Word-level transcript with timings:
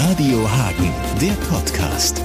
Radio 0.00 0.48
Hagen, 0.48 0.92
der 1.20 1.32
Podcast. 1.52 2.22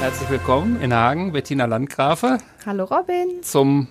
Herzlich 0.00 0.30
willkommen 0.30 0.80
in 0.80 0.94
Hagen, 0.94 1.32
Bettina 1.32 1.66
Landgrafe. 1.66 2.38
Hallo 2.64 2.84
Robin. 2.84 3.42
Zum 3.42 3.88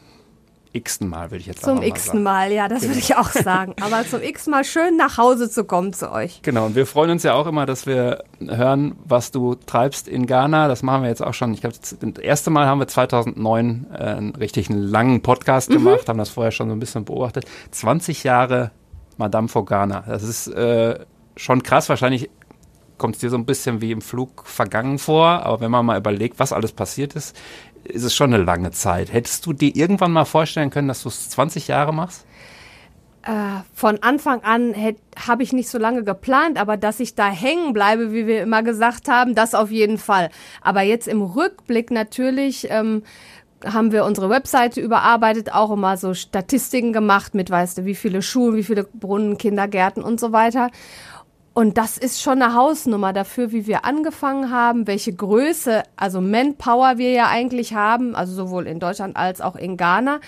x-ten 0.76 1.08
Mal, 1.08 1.32
würde 1.32 1.42
ich 1.42 1.48
jetzt 1.48 1.64
Zum 1.64 1.76
mal 1.76 1.88
x-ten 1.88 2.12
sagen. 2.12 2.24
Mal, 2.24 2.52
ja, 2.52 2.68
das 2.68 2.84
würde 2.84 3.00
ich 3.00 3.16
auch 3.16 3.30
sagen. 3.30 3.74
Aber 3.82 4.06
zum 4.08 4.22
x 4.22 4.48
Mal 4.48 4.64
schön 4.64 4.98
nach 4.98 5.18
Hause 5.18 5.50
zu 5.50 5.64
kommen 5.64 5.94
zu 5.94 6.12
euch. 6.12 6.42
Genau, 6.42 6.66
und 6.66 6.76
wir 6.76 6.86
freuen 6.86 7.12
uns 7.12 7.24
ja 7.24 7.34
auch 7.34 7.48
immer, 7.48 7.66
dass 7.66 7.86
wir 7.86 8.24
hören, 8.40 8.96
was 9.04 9.32
du 9.32 9.56
treibst 9.56 10.08
in 10.08 10.28
Ghana. 10.28 10.68
Das 10.68 10.84
machen 10.84 11.04
wir 11.04 11.10
jetzt 11.10 11.24
auch 11.24 11.34
schon. 11.34 11.54
Ich 11.54 11.62
glaube, 11.62 11.76
das 11.78 11.96
erste 12.22 12.50
Mal 12.50 12.68
haben 12.68 12.80
wir 12.80 12.88
2009 12.88 13.88
äh, 13.92 13.96
einen 13.96 14.36
richtig 14.36 14.68
langen 14.70 15.22
Podcast 15.22 15.70
gemacht, 15.70 16.10
haben 16.10 16.20
das 16.20 16.30
vorher 16.30 16.52
schon 16.52 16.70
so 16.70 16.76
ein 16.76 16.80
bisschen 16.80 17.06
beobachtet. 17.06 17.46
20 17.72 18.24
Jahre 18.24 18.72
Madame 19.18 19.48
for 19.48 19.66
Ghana. 19.66 20.04
Das 20.08 20.24
ist 20.24 20.48
äh, 20.48 21.00
schon 21.36 21.64
krass. 21.64 21.90
Wahrscheinlich 21.90 22.30
kommt 22.98 23.16
es 23.16 23.22
dir 23.22 23.30
so 23.30 23.38
ein 23.38 23.46
bisschen 23.46 23.82
wie 23.82 23.92
im 23.92 24.02
Flug 24.02 24.46
vergangen 24.46 25.00
vor. 25.00 25.28
Aber 25.28 25.60
wenn 25.60 25.72
man 25.72 25.86
mal 25.86 25.98
überlegt, 25.98 26.40
was 26.40 26.54
alles 26.54 26.72
passiert 26.72 27.16
ist, 27.16 27.36
ist 27.86 28.04
es 28.04 28.16
schon 28.16 28.34
eine 28.34 28.44
lange 28.44 28.72
Zeit. 28.72 29.12
Hättest 29.12 29.46
du 29.46 29.54
dir 29.54 29.76
irgendwann 29.76 30.12
mal 30.12 30.26
vorstellen 30.26 30.70
können, 30.70 30.88
dass 30.88 31.04
du 31.04 31.10
es 31.10 31.30
20 31.30 31.68
Jahre 31.68 31.94
machst? 31.94 32.26
Äh, 33.24 33.62
von 33.74 34.04
Anfang 34.04 34.44
an 34.44 34.76
habe 35.18 35.44
ich 35.44 35.52
nicht 35.52 35.70
so 35.70 35.80
lange 35.80 36.04
geplant, 36.04 36.60
aber 36.60 36.78
dass 36.78 37.00
ich 37.00 37.16
da 37.16 37.28
hängen 37.28 37.74
bleibe, 37.74 38.14
wie 38.14 38.28
wir 38.28 38.44
immer 38.44 38.62
gesagt 38.62 39.08
haben, 39.08 39.34
das 39.34 39.56
auf 39.56 39.72
jeden 39.72 39.98
Fall. 39.98 40.30
Aber 40.62 40.82
jetzt 40.82 41.08
im 41.08 41.22
Rückblick 41.22 41.90
natürlich 41.90 42.68
ähm, 42.70 43.02
haben 43.64 43.92
wir 43.92 44.06
unsere 44.06 44.30
Webseite 44.30 44.80
überarbeitet, 44.80 45.54
auch 45.54 45.72
immer 45.72 45.98
so 45.98 46.14
Statistiken 46.14 46.94
gemacht 46.94 47.34
mit, 47.34 47.50
weißt 47.50 47.80
du, 47.80 47.86
wie 47.86 47.96
viele 47.96 48.22
Schulen, 48.22 48.56
wie 48.56 48.64
viele 48.64 48.84
Brunnen, 48.84 49.38
Kindergärten 49.38 50.04
und 50.04 50.20
so 50.20 50.32
weiter. 50.32 50.70
Und 51.56 51.78
das 51.78 51.98
ist 51.98 52.22
schon 52.22 52.42
eine 52.42 52.54
Hausnummer 52.54 53.14
dafür, 53.14 53.54
wie 53.54 53.66
wir 53.66 53.86
angefangen 53.86 54.52
haben, 54.52 54.88
welche 54.88 55.14
Größe, 55.14 55.84
also 55.96 56.20
Manpower 56.20 56.98
wir 56.98 57.12
ja 57.12 57.30
eigentlich 57.30 57.74
haben, 57.74 58.14
also 58.14 58.34
sowohl 58.34 58.68
in 58.68 58.82
Deutschland 58.82 59.16
als 59.16 59.40
auch 59.40 59.56
in 59.56 59.78
Ghana. 59.78 60.20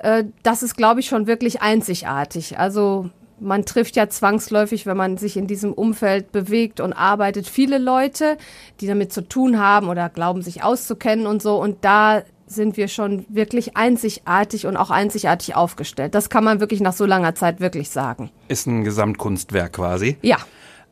Äh, 0.00 0.24
das 0.42 0.64
ist, 0.64 0.76
glaube 0.76 0.98
ich, 0.98 1.06
schon 1.06 1.28
wirklich 1.28 1.62
einzigartig. 1.62 2.58
Also 2.58 3.10
man 3.38 3.64
trifft 3.64 3.94
ja 3.94 4.08
zwangsläufig, 4.08 4.86
wenn 4.86 4.96
man 4.96 5.18
sich 5.18 5.36
in 5.36 5.46
diesem 5.46 5.72
Umfeld 5.72 6.32
bewegt 6.32 6.80
und 6.80 6.92
arbeitet, 6.92 7.46
viele 7.46 7.78
Leute, 7.78 8.36
die 8.80 8.88
damit 8.88 9.12
zu 9.12 9.20
tun 9.20 9.60
haben 9.60 9.88
oder 9.88 10.08
glauben, 10.08 10.42
sich 10.42 10.64
auszukennen 10.64 11.28
und 11.28 11.42
so. 11.42 11.62
Und 11.62 11.84
da 11.84 12.22
sind 12.48 12.76
wir 12.76 12.88
schon 12.88 13.24
wirklich 13.28 13.76
einzigartig 13.76 14.66
und 14.66 14.76
auch 14.76 14.90
einzigartig 14.90 15.54
aufgestellt. 15.54 16.16
Das 16.16 16.28
kann 16.28 16.42
man 16.42 16.58
wirklich 16.58 16.80
nach 16.80 16.92
so 16.92 17.04
langer 17.04 17.36
Zeit 17.36 17.60
wirklich 17.60 17.90
sagen. 17.90 18.30
Ist 18.48 18.66
ein 18.66 18.82
Gesamtkunstwerk 18.82 19.74
quasi. 19.74 20.16
Ja, 20.22 20.38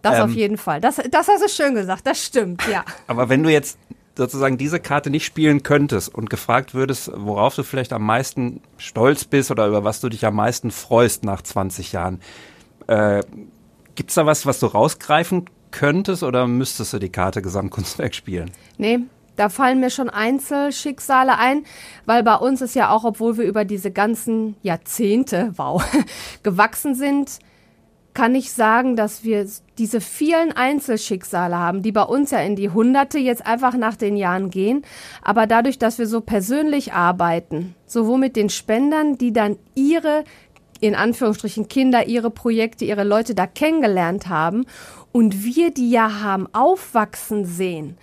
das 0.04 0.18
Ähm, 0.18 0.24
auf 0.24 0.32
jeden 0.32 0.58
Fall. 0.58 0.80
Das, 0.80 0.96
das 1.10 1.28
hast 1.28 1.42
du 1.42 1.48
schön 1.48 1.74
gesagt, 1.74 2.06
das 2.06 2.22
stimmt, 2.22 2.62
ja. 2.70 2.84
Aber 3.06 3.28
wenn 3.28 3.42
du 3.42 3.50
jetzt 3.50 3.78
sozusagen 4.16 4.58
diese 4.58 4.78
Karte 4.78 5.10
nicht 5.10 5.24
spielen 5.24 5.62
könntest 5.62 6.14
und 6.14 6.30
gefragt 6.30 6.74
würdest, 6.74 7.10
worauf 7.14 7.56
du 7.56 7.64
vielleicht 7.64 7.92
am 7.92 8.04
meisten 8.04 8.60
stolz 8.76 9.24
bist 9.24 9.50
oder 9.50 9.66
über 9.66 9.82
was 9.82 10.00
du 10.00 10.08
dich 10.08 10.24
am 10.24 10.36
meisten 10.36 10.70
freust 10.70 11.24
nach 11.24 11.42
20 11.42 11.92
Jahren, 11.92 12.20
äh, 12.86 13.22
gibt's 13.94 14.14
da 14.14 14.26
was, 14.26 14.46
was 14.46 14.60
du 14.60 14.66
rausgreifen 14.66 15.46
könntest 15.70 16.22
oder 16.22 16.46
müsstest 16.46 16.92
du 16.92 16.98
die 16.98 17.08
Karte 17.08 17.42
Gesamtkunstwerk 17.42 18.14
spielen? 18.14 18.50
Nee, 18.78 19.00
da 19.36 19.48
fallen 19.48 19.80
mir 19.80 19.90
schon 19.90 20.10
Einzelschicksale 20.10 21.38
ein, 21.38 21.64
weil 22.04 22.22
bei 22.22 22.36
uns 22.36 22.60
ist 22.60 22.74
ja 22.74 22.90
auch, 22.90 23.04
obwohl 23.04 23.38
wir 23.38 23.44
über 23.44 23.64
diese 23.64 23.90
ganzen 23.90 24.54
Jahrzehnte, 24.62 25.52
wow, 25.56 25.82
gewachsen 26.44 26.94
sind, 26.94 27.40
kann 28.14 28.36
ich 28.36 28.52
sagen, 28.52 28.94
dass 28.94 29.24
wir 29.24 29.46
diese 29.76 30.00
vielen 30.00 30.52
Einzelschicksale 30.52 31.58
haben, 31.58 31.82
die 31.82 31.90
bei 31.90 32.04
uns 32.04 32.30
ja 32.30 32.38
in 32.38 32.54
die 32.54 32.70
Hunderte 32.70 33.18
jetzt 33.18 33.44
einfach 33.44 33.76
nach 33.76 33.96
den 33.96 34.16
Jahren 34.16 34.50
gehen. 34.50 34.82
Aber 35.20 35.48
dadurch, 35.48 35.78
dass 35.78 35.98
wir 35.98 36.06
so 36.06 36.20
persönlich 36.20 36.92
arbeiten, 36.92 37.74
sowohl 37.86 38.18
mit 38.18 38.36
den 38.36 38.50
Spendern, 38.50 39.18
die 39.18 39.32
dann 39.32 39.56
ihre, 39.74 40.22
in 40.80 40.94
Anführungsstrichen, 40.94 41.66
Kinder, 41.66 42.06
ihre 42.06 42.30
Projekte, 42.30 42.84
ihre 42.84 43.04
Leute 43.04 43.34
da 43.34 43.48
kennengelernt 43.48 44.28
haben 44.28 44.64
und 45.10 45.44
wir 45.44 45.72
die 45.72 45.90
ja 45.90 46.22
haben 46.22 46.48
aufwachsen 46.52 47.44
sehen 47.44 47.98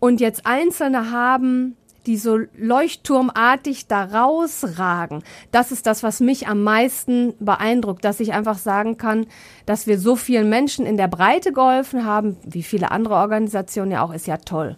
und 0.00 0.20
jetzt 0.20 0.44
Einzelne 0.44 1.12
haben, 1.12 1.76
die 2.06 2.16
so 2.16 2.38
leuchtturmartig 2.56 3.86
da 3.86 4.04
rausragen. 4.04 5.22
Das 5.50 5.72
ist 5.72 5.86
das, 5.86 6.02
was 6.02 6.20
mich 6.20 6.48
am 6.48 6.62
meisten 6.62 7.34
beeindruckt, 7.38 8.04
dass 8.04 8.20
ich 8.20 8.32
einfach 8.32 8.58
sagen 8.58 8.96
kann, 8.96 9.26
dass 9.66 9.86
wir 9.86 9.98
so 9.98 10.16
vielen 10.16 10.48
Menschen 10.48 10.86
in 10.86 10.96
der 10.96 11.08
Breite 11.08 11.52
geholfen 11.52 12.04
haben, 12.04 12.36
wie 12.44 12.62
viele 12.62 12.90
andere 12.90 13.14
Organisationen 13.14 13.92
ja 13.92 14.02
auch, 14.02 14.12
ist 14.12 14.26
ja 14.26 14.38
toll. 14.38 14.76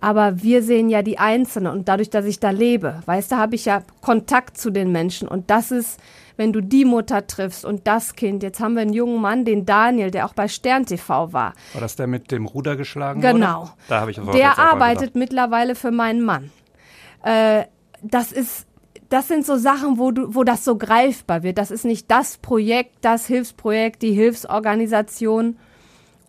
Aber 0.00 0.42
wir 0.42 0.62
sehen 0.62 0.90
ja 0.90 1.02
die 1.02 1.18
Einzelnen 1.18 1.72
und 1.72 1.88
dadurch, 1.88 2.10
dass 2.10 2.26
ich 2.26 2.40
da 2.40 2.50
lebe, 2.50 3.02
weißt 3.06 3.32
du, 3.32 3.36
habe 3.36 3.54
ich 3.54 3.64
ja 3.64 3.82
Kontakt 4.02 4.58
zu 4.58 4.70
den 4.70 4.92
Menschen 4.92 5.28
und 5.28 5.50
das 5.50 5.70
ist, 5.70 5.98
wenn 6.36 6.52
du 6.52 6.60
die 6.60 6.84
Mutter 6.84 7.26
triffst 7.26 7.64
und 7.64 7.86
das 7.86 8.16
Kind. 8.16 8.42
Jetzt 8.42 8.60
haben 8.60 8.74
wir 8.74 8.82
einen 8.82 8.92
jungen 8.92 9.20
Mann, 9.20 9.44
den 9.44 9.66
Daniel, 9.66 10.10
der 10.10 10.26
auch 10.26 10.34
bei 10.34 10.48
Stern 10.48 10.86
TV 10.86 11.32
war. 11.32 11.54
War 11.72 11.80
das 11.80 11.96
der 11.96 12.06
mit 12.06 12.30
dem 12.30 12.46
Ruder 12.46 12.76
geschlagen 12.76 13.20
Genau. 13.20 13.62
wurde? 13.62 13.70
Da 13.88 14.00
habe 14.00 14.10
ich 14.10 14.20
Der 14.34 14.58
arbeitet 14.58 15.14
mittlerweile 15.14 15.74
für 15.74 15.90
meinen 15.90 16.22
Mann. 16.22 16.50
Äh, 17.22 17.64
das 18.02 18.32
ist, 18.32 18.66
das 19.08 19.28
sind 19.28 19.46
so 19.46 19.56
Sachen, 19.56 19.98
wo 19.98 20.10
du, 20.10 20.34
wo 20.34 20.44
das 20.44 20.64
so 20.64 20.76
greifbar 20.76 21.42
wird. 21.42 21.58
Das 21.58 21.70
ist 21.70 21.84
nicht 21.84 22.10
das 22.10 22.36
Projekt, 22.38 22.96
das 23.02 23.26
Hilfsprojekt, 23.26 24.02
die 24.02 24.12
Hilfsorganisation. 24.12 25.56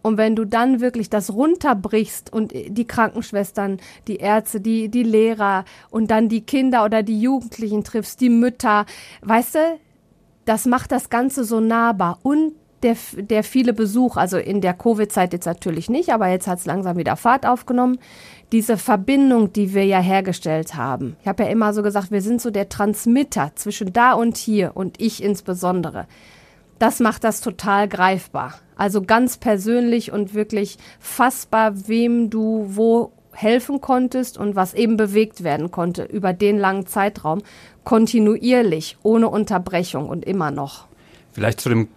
Und 0.01 0.17
wenn 0.19 0.35
du 0.35 0.45
dann 0.45 0.81
wirklich 0.81 1.09
das 1.09 1.33
runterbrichst 1.33 2.31
und 2.31 2.53
die 2.53 2.85
Krankenschwestern, 2.85 3.79
die 4.07 4.17
Ärzte, 4.17 4.61
die, 4.61 4.89
die 4.89 5.01
Lehrer 5.01 5.65
und 5.89 6.11
dann 6.11 6.29
die 6.29 6.41
Kinder 6.41 6.85
oder 6.85 7.01
die 7.01 7.19
Jugendlichen 7.19 7.83
triffst, 7.83 8.21
die 8.21 8.29
Mütter, 8.29 8.85
weißt 9.23 9.55
du, 9.55 9.79
das 10.45 10.65
macht 10.65 10.91
das 10.91 11.09
Ganze 11.09 11.43
so 11.43 11.59
nahbar. 11.59 12.19
Und 12.23 12.53
der, 12.83 12.95
der 13.17 13.43
viele 13.43 13.73
Besuch, 13.73 14.15
also 14.15 14.37
in 14.37 14.61
der 14.61 14.73
Covid-Zeit 14.73 15.33
jetzt 15.33 15.45
natürlich 15.45 15.89
nicht, 15.89 16.09
aber 16.11 16.27
jetzt 16.27 16.47
hat 16.47 16.59
es 16.59 16.65
langsam 16.65 16.97
wieder 16.97 17.15
Fahrt 17.15 17.45
aufgenommen. 17.45 17.97
Diese 18.51 18.77
Verbindung, 18.77 19.51
die 19.51 19.73
wir 19.73 19.85
ja 19.85 19.99
hergestellt 19.99 20.75
haben. 20.75 21.17
Ich 21.21 21.27
habe 21.27 21.43
ja 21.43 21.49
immer 21.49 21.73
so 21.73 21.81
gesagt, 21.81 22.11
wir 22.11 22.21
sind 22.21 22.41
so 22.41 22.51
der 22.51 22.69
Transmitter 22.69 23.51
zwischen 23.55 23.91
da 23.91 24.13
und 24.13 24.37
hier 24.37 24.71
und 24.75 25.01
ich 25.01 25.23
insbesondere. 25.23 26.05
Das 26.77 26.99
macht 26.99 27.23
das 27.23 27.41
total 27.41 27.87
greifbar. 27.87 28.55
Also 28.75 29.01
ganz 29.01 29.37
persönlich 29.37 30.11
und 30.11 30.33
wirklich 30.33 30.77
fassbar, 30.99 31.87
wem 31.87 32.29
du 32.29 32.65
wo 32.67 33.13
helfen 33.35 33.81
konntest 33.81 34.37
und 34.37 34.55
was 34.55 34.73
eben 34.73 34.97
bewegt 34.97 35.43
werden 35.43 35.71
konnte 35.71 36.03
über 36.03 36.33
den 36.33 36.57
langen 36.57 36.87
Zeitraum, 36.87 37.41
kontinuierlich, 37.83 38.97
ohne 39.03 39.29
Unterbrechung 39.29 40.09
und 40.09 40.25
immer 40.25 40.51
noch. 40.51 40.87
Vielleicht 41.31 41.61
zu 41.61 41.69
dem 41.69 41.89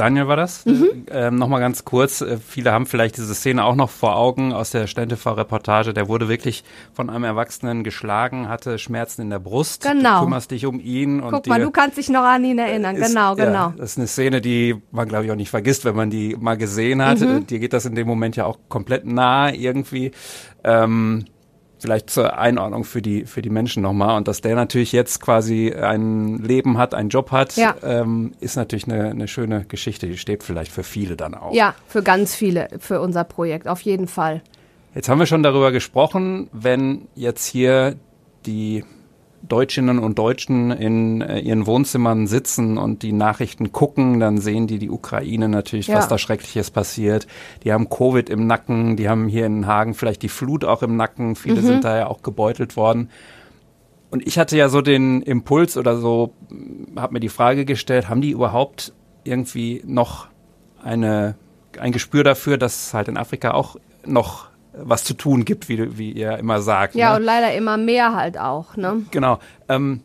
Daniel 0.00 0.28
war 0.28 0.36
das. 0.36 0.64
Mhm. 0.66 0.88
Ähm, 1.10 1.36
Nochmal 1.36 1.60
ganz 1.60 1.84
kurz. 1.84 2.20
Äh, 2.20 2.38
viele 2.38 2.72
haben 2.72 2.86
vielleicht 2.86 3.16
diese 3.16 3.34
Szene 3.34 3.64
auch 3.64 3.74
noch 3.74 3.90
vor 3.90 4.16
Augen 4.16 4.52
aus 4.52 4.70
der 4.70 4.86
Stern-TV-Reportage. 4.86 5.92
Der 5.94 6.08
wurde 6.08 6.28
wirklich 6.28 6.64
von 6.92 7.10
einem 7.10 7.24
Erwachsenen 7.24 7.84
geschlagen, 7.84 8.48
hatte 8.48 8.78
Schmerzen 8.78 9.22
in 9.22 9.30
der 9.30 9.38
Brust. 9.38 9.82
Genau. 9.82 10.18
Du 10.20 10.24
kümmerst 10.24 10.50
dich 10.50 10.66
um 10.66 10.80
ihn. 10.80 11.20
Und 11.20 11.32
Guck 11.32 11.46
mal, 11.46 11.60
du 11.60 11.70
kannst 11.70 11.98
dich 11.98 12.08
noch 12.08 12.22
an 12.24 12.44
ihn 12.44 12.58
erinnern. 12.58 12.96
ist- 12.96 13.08
genau, 13.08 13.36
ja, 13.36 13.44
genau. 13.44 13.72
Das 13.76 13.92
ist 13.92 13.98
eine 13.98 14.06
Szene, 14.06 14.40
die 14.40 14.76
man, 14.90 15.08
glaube 15.08 15.24
ich, 15.26 15.30
auch 15.30 15.36
nicht 15.36 15.50
vergisst, 15.50 15.84
wenn 15.84 15.96
man 15.96 16.10
die 16.10 16.36
mal 16.38 16.56
gesehen 16.56 17.02
hat. 17.04 17.20
Mhm. 17.20 17.38
Äh, 17.38 17.40
Dir 17.42 17.58
geht 17.58 17.72
das 17.72 17.84
in 17.84 17.94
dem 17.94 18.06
Moment 18.08 18.36
ja 18.36 18.46
auch 18.46 18.58
komplett 18.68 19.06
nahe 19.06 19.54
irgendwie. 19.54 20.12
Ähm, 20.64 21.24
vielleicht 21.80 22.10
zur 22.10 22.38
Einordnung 22.38 22.84
für 22.84 23.02
die, 23.02 23.24
für 23.24 23.42
die 23.42 23.50
Menschen 23.50 23.82
nochmal. 23.82 24.16
Und 24.16 24.28
dass 24.28 24.40
der 24.40 24.54
natürlich 24.54 24.92
jetzt 24.92 25.20
quasi 25.20 25.72
ein 25.72 26.38
Leben 26.38 26.78
hat, 26.78 26.94
einen 26.94 27.08
Job 27.08 27.30
hat, 27.32 27.56
Ja. 27.56 27.74
ähm, 27.82 28.32
ist 28.40 28.56
natürlich 28.56 28.86
eine, 28.86 29.10
eine 29.10 29.26
schöne 29.28 29.64
Geschichte. 29.64 30.06
Die 30.06 30.18
steht 30.18 30.42
vielleicht 30.42 30.70
für 30.70 30.82
viele 30.82 31.16
dann 31.16 31.34
auch. 31.34 31.52
Ja, 31.54 31.74
für 31.88 32.02
ganz 32.02 32.34
viele, 32.34 32.68
für 32.78 33.00
unser 33.00 33.24
Projekt, 33.24 33.66
auf 33.66 33.80
jeden 33.80 34.06
Fall. 34.08 34.42
Jetzt 34.94 35.08
haben 35.08 35.18
wir 35.18 35.26
schon 35.26 35.42
darüber 35.42 35.72
gesprochen, 35.72 36.48
wenn 36.52 37.08
jetzt 37.14 37.46
hier 37.46 37.96
die 38.46 38.84
Deutschinnen 39.42 39.98
und 39.98 40.18
Deutschen 40.18 40.70
in 40.70 41.22
äh, 41.22 41.38
ihren 41.38 41.66
Wohnzimmern 41.66 42.26
sitzen 42.26 42.78
und 42.78 43.02
die 43.02 43.12
Nachrichten 43.12 43.72
gucken, 43.72 44.20
dann 44.20 44.38
sehen 44.38 44.66
die 44.66 44.78
die 44.78 44.90
Ukraine 44.90 45.48
natürlich, 45.48 45.86
Ja. 45.88 45.96
was 45.96 46.08
da 46.08 46.18
Schreckliches 46.18 46.70
passiert. 46.70 47.26
Die 47.64 47.72
haben 47.72 47.88
Covid 47.88 48.28
im 48.28 48.46
Nacken, 48.46 48.96
die 48.96 49.08
haben 49.08 49.28
hier 49.28 49.46
in 49.46 49.66
Hagen 49.66 49.94
vielleicht 49.94 50.22
die 50.22 50.28
Flut 50.28 50.64
auch 50.64 50.82
im 50.82 50.96
Nacken. 50.96 51.36
Viele 51.36 51.62
sind 51.62 51.84
da 51.84 51.96
ja 51.96 52.06
auch 52.06 52.22
gebeutelt 52.22 52.76
worden. 52.76 53.08
Und 54.10 54.26
ich 54.26 54.38
hatte 54.38 54.56
ja 54.56 54.68
so 54.68 54.82
den 54.82 55.22
Impuls 55.22 55.76
oder 55.76 55.96
so, 55.96 56.34
habe 56.96 57.14
mir 57.14 57.20
die 57.20 57.28
Frage 57.28 57.64
gestellt, 57.64 58.08
haben 58.08 58.20
die 58.20 58.30
überhaupt 58.30 58.92
irgendwie 59.24 59.82
noch 59.86 60.26
eine, 60.82 61.36
ein 61.78 61.92
Gespür 61.92 62.24
dafür, 62.24 62.58
dass 62.58 62.86
es 62.88 62.94
halt 62.94 63.08
in 63.08 63.16
Afrika 63.16 63.52
auch 63.52 63.76
noch 64.04 64.49
was 64.72 65.04
zu 65.04 65.14
tun 65.14 65.44
gibt, 65.44 65.68
wie, 65.68 65.98
wie 65.98 66.12
ihr 66.12 66.38
immer 66.38 66.60
sagt. 66.62 66.94
Ja, 66.94 67.10
ne? 67.10 67.16
und 67.16 67.22
leider 67.24 67.54
immer 67.54 67.76
mehr 67.76 68.14
halt 68.14 68.38
auch, 68.38 68.76
ne? 68.76 69.02
Genau. 69.10 69.38
Ähm, 69.68 70.02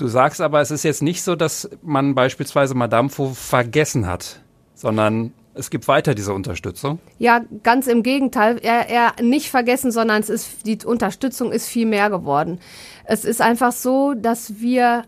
Du 0.00 0.08
sagst 0.08 0.40
aber, 0.40 0.62
es 0.62 0.70
ist 0.70 0.82
jetzt 0.82 1.02
nicht 1.02 1.22
so, 1.22 1.36
dass 1.36 1.68
man 1.82 2.14
beispielsweise 2.14 2.74
Madame 2.74 3.10
Fou 3.10 3.34
vergessen 3.34 4.06
hat, 4.06 4.40
sondern 4.74 5.34
es 5.52 5.68
gibt 5.68 5.88
weiter 5.88 6.14
diese 6.14 6.32
Unterstützung. 6.32 7.00
Ja, 7.18 7.42
ganz 7.62 7.86
im 7.86 8.02
Gegenteil. 8.02 8.58
Er, 8.62 8.88
er 8.88 9.22
nicht 9.22 9.50
vergessen, 9.50 9.92
sondern 9.92 10.22
es 10.22 10.30
ist, 10.30 10.66
die 10.66 10.78
Unterstützung 10.86 11.52
ist 11.52 11.68
viel 11.68 11.84
mehr 11.84 12.08
geworden. 12.08 12.60
Es 13.04 13.26
ist 13.26 13.42
einfach 13.42 13.72
so, 13.72 14.14
dass 14.14 14.58
wir 14.60 15.04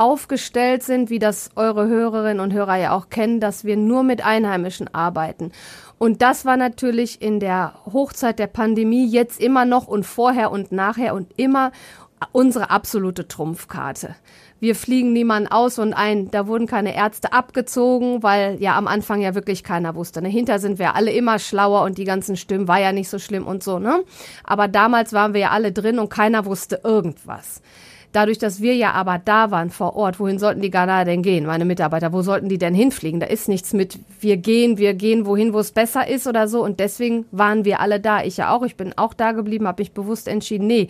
aufgestellt 0.00 0.82
sind, 0.82 1.10
wie 1.10 1.18
das 1.18 1.50
eure 1.56 1.86
Hörerinnen 1.86 2.40
und 2.40 2.54
Hörer 2.54 2.76
ja 2.76 2.92
auch 2.92 3.10
kennen, 3.10 3.38
dass 3.38 3.64
wir 3.64 3.76
nur 3.76 4.02
mit 4.02 4.24
Einheimischen 4.24 4.92
arbeiten. 4.94 5.52
Und 5.98 6.22
das 6.22 6.46
war 6.46 6.56
natürlich 6.56 7.20
in 7.20 7.38
der 7.38 7.74
Hochzeit 7.92 8.38
der 8.38 8.46
Pandemie 8.46 9.06
jetzt 9.06 9.38
immer 9.38 9.66
noch 9.66 9.86
und 9.86 10.06
vorher 10.06 10.50
und 10.52 10.72
nachher 10.72 11.14
und 11.14 11.30
immer 11.36 11.70
unsere 12.32 12.70
absolute 12.70 13.28
Trumpfkarte. 13.28 14.16
Wir 14.58 14.74
fliegen 14.74 15.12
niemanden 15.12 15.50
aus 15.50 15.78
und 15.78 15.92
ein. 15.92 16.30
Da 16.30 16.46
wurden 16.46 16.66
keine 16.66 16.94
Ärzte 16.94 17.34
abgezogen, 17.34 18.22
weil 18.22 18.56
ja 18.58 18.76
am 18.76 18.86
Anfang 18.86 19.20
ja 19.20 19.34
wirklich 19.34 19.64
keiner 19.64 19.94
wusste. 19.94 20.22
Ne? 20.22 20.28
Hinter 20.28 20.58
sind 20.58 20.78
wir 20.78 20.94
alle 20.94 21.12
immer 21.12 21.38
schlauer 21.38 21.82
und 21.82 21.98
die 21.98 22.04
ganzen 22.04 22.36
Stimmen 22.36 22.68
war 22.68 22.80
ja 22.80 22.92
nicht 22.92 23.10
so 23.10 23.18
schlimm 23.18 23.46
und 23.46 23.62
so. 23.62 23.78
Ne? 23.78 24.02
Aber 24.44 24.66
damals 24.66 25.12
waren 25.12 25.34
wir 25.34 25.40
ja 25.40 25.50
alle 25.50 25.72
drin 25.72 25.98
und 25.98 26.08
keiner 26.08 26.46
wusste 26.46 26.80
irgendwas. 26.84 27.60
Dadurch, 28.12 28.38
dass 28.38 28.60
wir 28.60 28.74
ja 28.74 28.92
aber 28.92 29.20
da 29.24 29.50
waren 29.50 29.70
vor 29.70 29.94
Ort, 29.94 30.18
wohin 30.18 30.38
sollten 30.38 30.60
die 30.60 30.70
Ghana 30.70 31.04
denn 31.04 31.22
gehen, 31.22 31.46
meine 31.46 31.64
Mitarbeiter? 31.64 32.12
Wo 32.12 32.22
sollten 32.22 32.48
die 32.48 32.58
denn 32.58 32.74
hinfliegen? 32.74 33.20
Da 33.20 33.26
ist 33.26 33.48
nichts 33.48 33.72
mit, 33.72 33.98
wir 34.20 34.36
gehen, 34.36 34.78
wir 34.78 34.94
gehen 34.94 35.26
wohin, 35.26 35.52
wo 35.52 35.60
es 35.60 35.70
besser 35.70 36.08
ist 36.08 36.26
oder 36.26 36.48
so. 36.48 36.64
Und 36.64 36.80
deswegen 36.80 37.26
waren 37.30 37.64
wir 37.64 37.80
alle 37.80 38.00
da. 38.00 38.24
Ich 38.24 38.36
ja 38.36 38.52
auch. 38.52 38.62
Ich 38.62 38.76
bin 38.76 38.96
auch 38.96 39.14
da 39.14 39.32
geblieben, 39.32 39.68
habe 39.68 39.82
mich 39.82 39.92
bewusst 39.92 40.26
entschieden, 40.26 40.66
nee, 40.66 40.88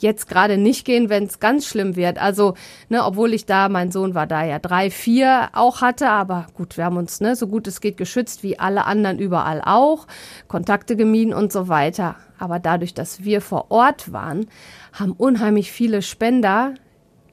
jetzt 0.00 0.28
gerade 0.28 0.58
nicht 0.58 0.84
gehen, 0.84 1.08
wenn 1.08 1.24
es 1.24 1.40
ganz 1.40 1.66
schlimm 1.66 1.96
wird. 1.96 2.18
Also, 2.18 2.54
ne, 2.88 3.04
obwohl 3.04 3.34
ich 3.34 3.46
da, 3.46 3.68
mein 3.68 3.90
Sohn 3.90 4.14
war 4.14 4.26
da 4.26 4.44
ja 4.44 4.58
drei, 4.58 4.90
vier 4.90 5.50
auch 5.52 5.80
hatte, 5.80 6.08
aber 6.08 6.46
gut, 6.54 6.76
wir 6.76 6.84
haben 6.84 6.96
uns 6.96 7.20
ne, 7.20 7.36
so 7.36 7.46
gut 7.46 7.66
es 7.66 7.80
geht 7.80 7.96
geschützt, 7.96 8.42
wie 8.42 8.58
alle 8.58 8.84
anderen 8.86 9.18
überall 9.18 9.60
auch, 9.64 10.06
Kontakte 10.46 10.96
gemieden 10.96 11.34
und 11.34 11.52
so 11.52 11.68
weiter. 11.68 12.16
Aber 12.38 12.60
dadurch, 12.60 12.94
dass 12.94 13.24
wir 13.24 13.40
vor 13.40 13.70
Ort 13.70 14.12
waren, 14.12 14.46
haben 15.00 15.12
unheimlich 15.12 15.72
viele 15.72 16.02
Spender 16.02 16.74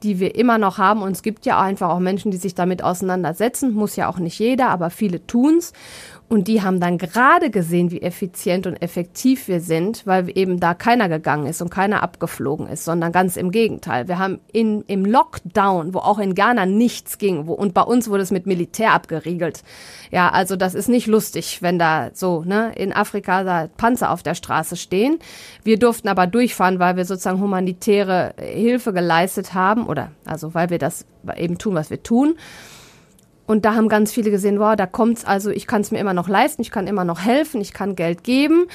die 0.02 0.20
wir 0.20 0.34
immer 0.34 0.58
noch 0.58 0.78
haben. 0.78 1.02
Und 1.02 1.12
es 1.12 1.22
gibt 1.22 1.46
ja 1.46 1.60
einfach 1.60 1.90
auch 1.90 1.98
Menschen, 1.98 2.30
die 2.30 2.36
sich 2.36 2.54
damit 2.54 2.82
auseinandersetzen. 2.82 3.72
Muss 3.72 3.96
ja 3.96 4.08
auch 4.08 4.18
nicht 4.18 4.38
jeder, 4.38 4.68
aber 4.68 4.90
viele 4.90 5.26
tun's. 5.26 5.72
Und 6.28 6.48
die 6.48 6.62
haben 6.62 6.80
dann 6.80 6.98
gerade 6.98 7.50
gesehen, 7.50 7.92
wie 7.92 8.02
effizient 8.02 8.66
und 8.66 8.82
effektiv 8.82 9.46
wir 9.46 9.60
sind, 9.60 10.04
weil 10.06 10.36
eben 10.36 10.58
da 10.58 10.74
keiner 10.74 11.08
gegangen 11.08 11.46
ist 11.46 11.62
und 11.62 11.70
keiner 11.70 12.02
abgeflogen 12.02 12.66
ist, 12.66 12.84
sondern 12.84 13.12
ganz 13.12 13.36
im 13.36 13.52
Gegenteil. 13.52 14.08
Wir 14.08 14.18
haben 14.18 14.40
in, 14.52 14.82
im 14.88 15.04
Lockdown, 15.04 15.94
wo 15.94 15.98
auch 15.98 16.18
in 16.18 16.34
Ghana 16.34 16.66
nichts 16.66 17.18
ging, 17.18 17.46
wo, 17.46 17.52
und 17.52 17.74
bei 17.74 17.82
uns 17.82 18.10
wurde 18.10 18.24
es 18.24 18.32
mit 18.32 18.46
Militär 18.46 18.92
abgeriegelt. 18.92 19.62
Ja, 20.10 20.30
also 20.30 20.56
das 20.56 20.74
ist 20.74 20.88
nicht 20.88 21.06
lustig, 21.06 21.62
wenn 21.62 21.78
da 21.78 22.10
so, 22.12 22.42
ne, 22.42 22.72
in 22.74 22.92
Afrika 22.92 23.44
da 23.44 23.68
Panzer 23.76 24.10
auf 24.10 24.24
der 24.24 24.34
Straße 24.34 24.74
stehen. 24.74 25.20
Wir 25.62 25.78
durften 25.78 26.08
aber 26.08 26.26
durchfahren, 26.26 26.80
weil 26.80 26.96
wir 26.96 27.04
sozusagen 27.04 27.40
humanitäre 27.40 28.34
Hilfe 28.36 28.92
geleistet 28.92 29.54
haben 29.54 29.86
oder, 29.86 30.10
also 30.24 30.54
weil 30.54 30.70
wir 30.70 30.78
das 30.78 31.06
eben 31.36 31.58
tun, 31.58 31.76
was 31.76 31.90
wir 31.90 32.02
tun. 32.02 32.34
Und 33.46 33.64
da 33.64 33.74
haben 33.74 33.88
ganz 33.88 34.12
viele 34.12 34.30
gesehen, 34.30 34.58
wow, 34.58 34.76
da 34.76 34.86
kommt's 34.86 35.24
also, 35.24 35.50
ich 35.50 35.66
kann 35.66 35.80
es 35.82 35.90
mir 35.90 35.98
immer 35.98 36.14
noch 36.14 36.28
leisten, 36.28 36.62
ich 36.62 36.70
kann 36.70 36.86
immer 36.86 37.04
noch 37.04 37.20
helfen, 37.20 37.60
ich 37.60 37.72
kann 37.72 37.96
Geld 37.96 38.24
geben. 38.24 38.66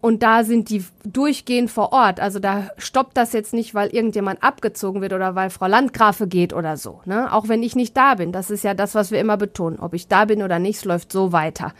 Und 0.00 0.22
da 0.22 0.44
sind 0.44 0.70
die 0.70 0.84
durchgehend 1.04 1.70
vor 1.70 1.92
Ort. 1.92 2.20
Also 2.20 2.38
da 2.38 2.68
stoppt 2.78 3.16
das 3.16 3.32
jetzt 3.32 3.52
nicht, 3.52 3.74
weil 3.74 3.88
irgendjemand 3.88 4.44
abgezogen 4.44 5.00
wird 5.00 5.12
oder 5.12 5.34
weil 5.34 5.50
Frau 5.50 5.66
Landgrafe 5.66 6.28
geht 6.28 6.52
oder 6.52 6.76
so. 6.76 7.00
Ne? 7.04 7.32
Auch 7.32 7.48
wenn 7.48 7.64
ich 7.64 7.74
nicht 7.74 7.96
da 7.96 8.14
bin. 8.14 8.30
Das 8.30 8.50
ist 8.50 8.62
ja 8.62 8.74
das, 8.74 8.94
was 8.94 9.10
wir 9.10 9.18
immer 9.18 9.36
betonen. 9.36 9.80
Ob 9.80 9.94
ich 9.94 10.06
da 10.06 10.24
bin 10.24 10.42
oder 10.42 10.60
nicht, 10.60 10.76
es 10.78 10.84
läuft 10.84 11.10
so 11.10 11.32
weiter. 11.32 11.74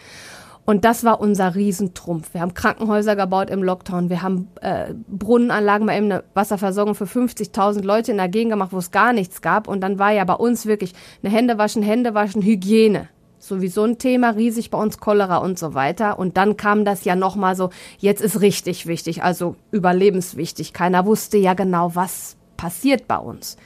Und 0.69 0.85
das 0.85 1.03
war 1.03 1.19
unser 1.19 1.55
Riesentrumpf. 1.55 2.35
Wir 2.35 2.43
haben 2.43 2.53
Krankenhäuser 2.53 3.17
gebaut 3.17 3.49
im 3.49 3.62
Lockdown. 3.62 4.11
Wir 4.11 4.20
haben 4.20 4.49
äh, 4.61 4.93
Brunnenanlagen, 5.09 5.87
mal 5.87 5.97
eben 5.97 6.12
eine 6.12 6.25
Wasserversorgung 6.35 6.94
für 6.94 7.06
50.000 7.06 7.82
Leute 7.85 8.11
in 8.11 8.19
der 8.19 8.29
Gegend 8.29 8.53
gemacht, 8.53 8.75
wo 8.75 8.76
es 8.76 8.91
gar 8.91 9.15
nichts 9.15 9.41
gab. 9.41 9.67
Und 9.67 9.81
dann 9.81 9.99
war 9.99 10.12
ja 10.12 10.25
bei 10.25 10.35
uns 10.35 10.67
wirklich 10.67 10.93
eine 11.23 11.32
Händewaschen, 11.32 11.82
Händewaschen, 11.82 12.43
Hygiene. 12.43 13.09
Sowieso 13.38 13.85
ein 13.85 13.97
Thema, 13.97 14.29
riesig 14.29 14.69
bei 14.69 14.76
uns 14.76 14.99
Cholera 14.99 15.38
und 15.38 15.59
so 15.59 15.73
weiter. 15.73 16.19
Und 16.19 16.37
dann 16.37 16.59
kam 16.59 16.85
das 16.85 17.03
ja 17.06 17.17
nochmal 17.17 17.56
so, 17.56 17.70
jetzt 17.97 18.20
ist 18.20 18.43
richtig 18.43 18.87
wichtig, 18.87 19.23
also 19.23 19.56
überlebenswichtig. 19.70 20.75
Keiner 20.75 21.06
wusste 21.06 21.38
ja 21.38 21.55
genau, 21.55 21.94
was 21.94 22.37
passiert 22.59 23.09
bei 23.09 23.17
uns. 23.17 23.56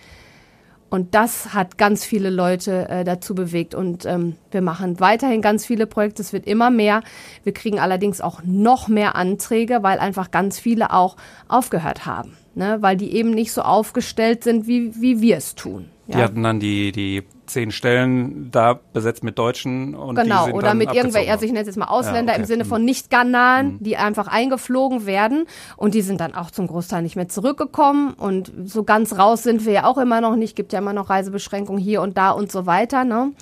Und 0.93 1.15
das 1.15 1.55
hat 1.55 1.79
ganz 1.79 2.05
viele 2.05 2.29
Leute 2.29 2.87
äh, 2.91 3.03
dazu 3.03 3.35
bewegt. 3.35 3.75
Und 3.75 4.05
ähm, 4.05 4.37
wir 4.51 4.61
machen 4.61 5.01
weiterhin 5.01 5.41
ganz 5.41 5.65
viele 5.65 5.87
Projekte. 5.87 6.21
Es 6.21 6.35
wird 6.35 6.47
immer 6.47 6.71
mehr. 6.71 7.03
Wir 7.45 7.55
kriegen 7.55 7.81
allerdings 7.81 8.21
auch 8.21 8.43
noch 8.45 8.89
mehr 8.89 9.17
Anträge, 9.17 9.83
weil 9.83 9.99
einfach 9.99 10.31
ganz 10.31 10.59
viele 10.59 10.93
auch 10.93 11.17
aufgehört 11.49 12.05
haben. 12.05 12.37
Ne? 12.55 12.79
Weil 12.81 12.97
die 12.97 13.15
eben 13.15 13.31
nicht 13.31 13.53
so 13.53 13.63
aufgestellt 13.63 14.45
sind, 14.45 14.67
wie, 14.67 15.01
wie 15.01 15.21
wir 15.21 15.37
es 15.37 15.55
tun. 15.55 15.89
Ja? 16.07 16.17
Die 16.17 16.23
hatten 16.25 16.43
dann 16.43 16.61
die, 16.61 16.93
die 16.93 17.23
zehn 17.47 17.71
Stellen 17.71 18.51
da 18.51 18.81
besetzt 18.93 19.23
mit 19.23 19.39
Deutschen 19.39 19.95
und 19.95 20.15
genau 20.17 20.49
oder 20.51 20.75
mit 20.75 20.93
irgendwelchen, 20.93 21.31
also 21.31 21.45
ich 21.45 21.53
nenne 21.53 21.63
es 21.63 21.67
jetzt 21.67 21.77
mal 21.77 21.87
Ausländer 21.87 22.33
ja, 22.33 22.39
okay. 22.39 22.41
im 22.41 22.47
Sinne 22.47 22.65
von 22.65 22.85
nicht 22.85 23.11
Ghanaen, 23.11 23.75
mhm. 23.75 23.83
die 23.83 23.97
einfach 23.97 24.27
eingeflogen 24.27 25.07
werden 25.07 25.47
und 25.77 25.95
die 25.95 26.03
sind 26.03 26.21
dann 26.21 26.35
auch 26.35 26.51
zum 26.51 26.67
Großteil 26.67 27.03
nicht 27.03 27.17
mehr 27.17 27.29
zurückgekommen 27.29 28.15
und 28.15 28.53
so 28.65 28.85
ganz 28.85 29.19
raus 29.19 29.43
sind 29.43 29.67
wir 29.67 29.73
ja 29.73 29.85
auch 29.85 29.99
immer 29.99 30.21
noch 30.21 30.37
nicht, 30.37 30.57
gibt 30.57 30.73
ja 30.73 30.79
immer 30.79 30.93
noch 30.93 31.11
Reisebeschränkungen 31.11 31.81
hier 31.81 32.01
und 32.01 32.17
da 32.17 32.31
und 32.31 32.51
so 32.51 32.67
weiter, 32.67 33.05
ne? 33.05 33.33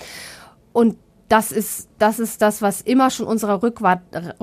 Und 0.72 0.96
das 1.30 1.52
ist, 1.52 1.88
das 1.98 2.18
ist 2.18 2.42
das, 2.42 2.60
was 2.60 2.80
immer 2.80 3.08
schon 3.08 3.24
unser 3.24 3.62
Rückgrat, 3.62 4.00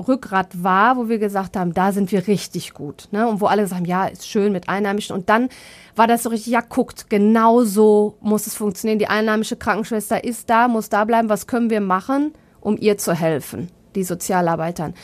Rückgrat 0.08 0.64
war, 0.64 0.96
wo 0.96 1.10
wir 1.10 1.18
gesagt 1.18 1.54
haben, 1.54 1.74
da 1.74 1.92
sind 1.92 2.10
wir 2.12 2.26
richtig 2.26 2.72
gut. 2.72 3.08
Ne? 3.10 3.28
Und 3.28 3.42
wo 3.42 3.46
alle 3.46 3.66
sagen, 3.66 3.84
ja, 3.84 4.06
ist 4.06 4.26
schön 4.26 4.52
mit 4.52 4.70
Einheimischen. 4.70 5.14
Und 5.14 5.28
dann 5.28 5.50
war 5.96 6.06
das 6.06 6.22
so 6.22 6.30
richtig, 6.30 6.50
ja, 6.50 6.62
guckt, 6.62 7.10
genau 7.10 7.62
so 7.62 8.16
muss 8.22 8.46
es 8.46 8.54
funktionieren. 8.54 8.98
Die 8.98 9.06
einheimische 9.06 9.56
Krankenschwester 9.56 10.24
ist 10.24 10.48
da, 10.48 10.66
muss 10.66 10.88
da 10.88 11.04
bleiben. 11.04 11.28
Was 11.28 11.46
können 11.46 11.68
wir 11.68 11.82
machen, 11.82 12.32
um 12.58 12.78
ihr 12.78 12.96
zu 12.96 13.12
helfen, 13.12 13.68
die 13.94 14.02
Sozialarbeitern? 14.04 14.94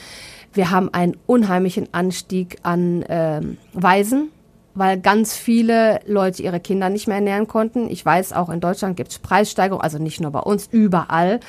Wir 0.54 0.70
haben 0.70 0.88
einen 0.94 1.18
unheimlichen 1.26 1.92
Anstieg 1.92 2.56
an 2.62 3.04
ähm, 3.10 3.58
Waisen 3.74 4.30
weil 4.74 5.00
ganz 5.00 5.36
viele 5.36 6.00
Leute 6.06 6.42
ihre 6.42 6.60
Kinder 6.60 6.88
nicht 6.90 7.06
mehr 7.06 7.16
ernähren 7.16 7.46
konnten. 7.46 7.88
Ich 7.88 8.04
weiß, 8.04 8.32
auch 8.32 8.48
in 8.48 8.60
Deutschland 8.60 8.96
gibt 8.96 9.12
es 9.12 9.18
Preissteigerungen, 9.18 9.84
also 9.84 9.98
nicht 9.98 10.20
nur 10.20 10.32
bei 10.32 10.40
uns, 10.40 10.68
überall. 10.70 11.40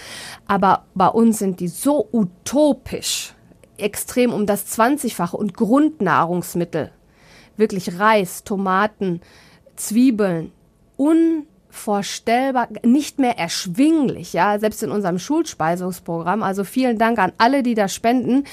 Aber 0.48 0.86
bei 0.94 1.08
uns 1.08 1.40
sind 1.40 1.60
die 1.60 1.68
so 1.68 2.08
utopisch, 2.12 3.34
extrem 3.78 4.32
um 4.32 4.46
das 4.46 4.78
20-fache 4.78 5.36
und 5.36 5.56
Grundnahrungsmittel, 5.56 6.92
wirklich 7.58 8.00
Reis, 8.00 8.44
Tomaten, 8.44 9.22
Zwiebeln, 9.76 10.52
unvorstellbar, 10.96 12.70
nicht 12.84 13.20
mehr 13.20 13.38
erschwinglich, 13.38 14.34
ja, 14.34 14.60
selbst 14.60 14.82
in 14.84 14.92
unserem 14.92 15.20
Schulspeisungsprogramm. 15.20 16.44
Also 16.44 16.64
vielen 16.64 16.98
Dank 16.98 17.20
an 17.20 17.34
alle, 17.38 17.64
die 17.64 17.74
da 17.74 17.88
spenden 17.90 18.46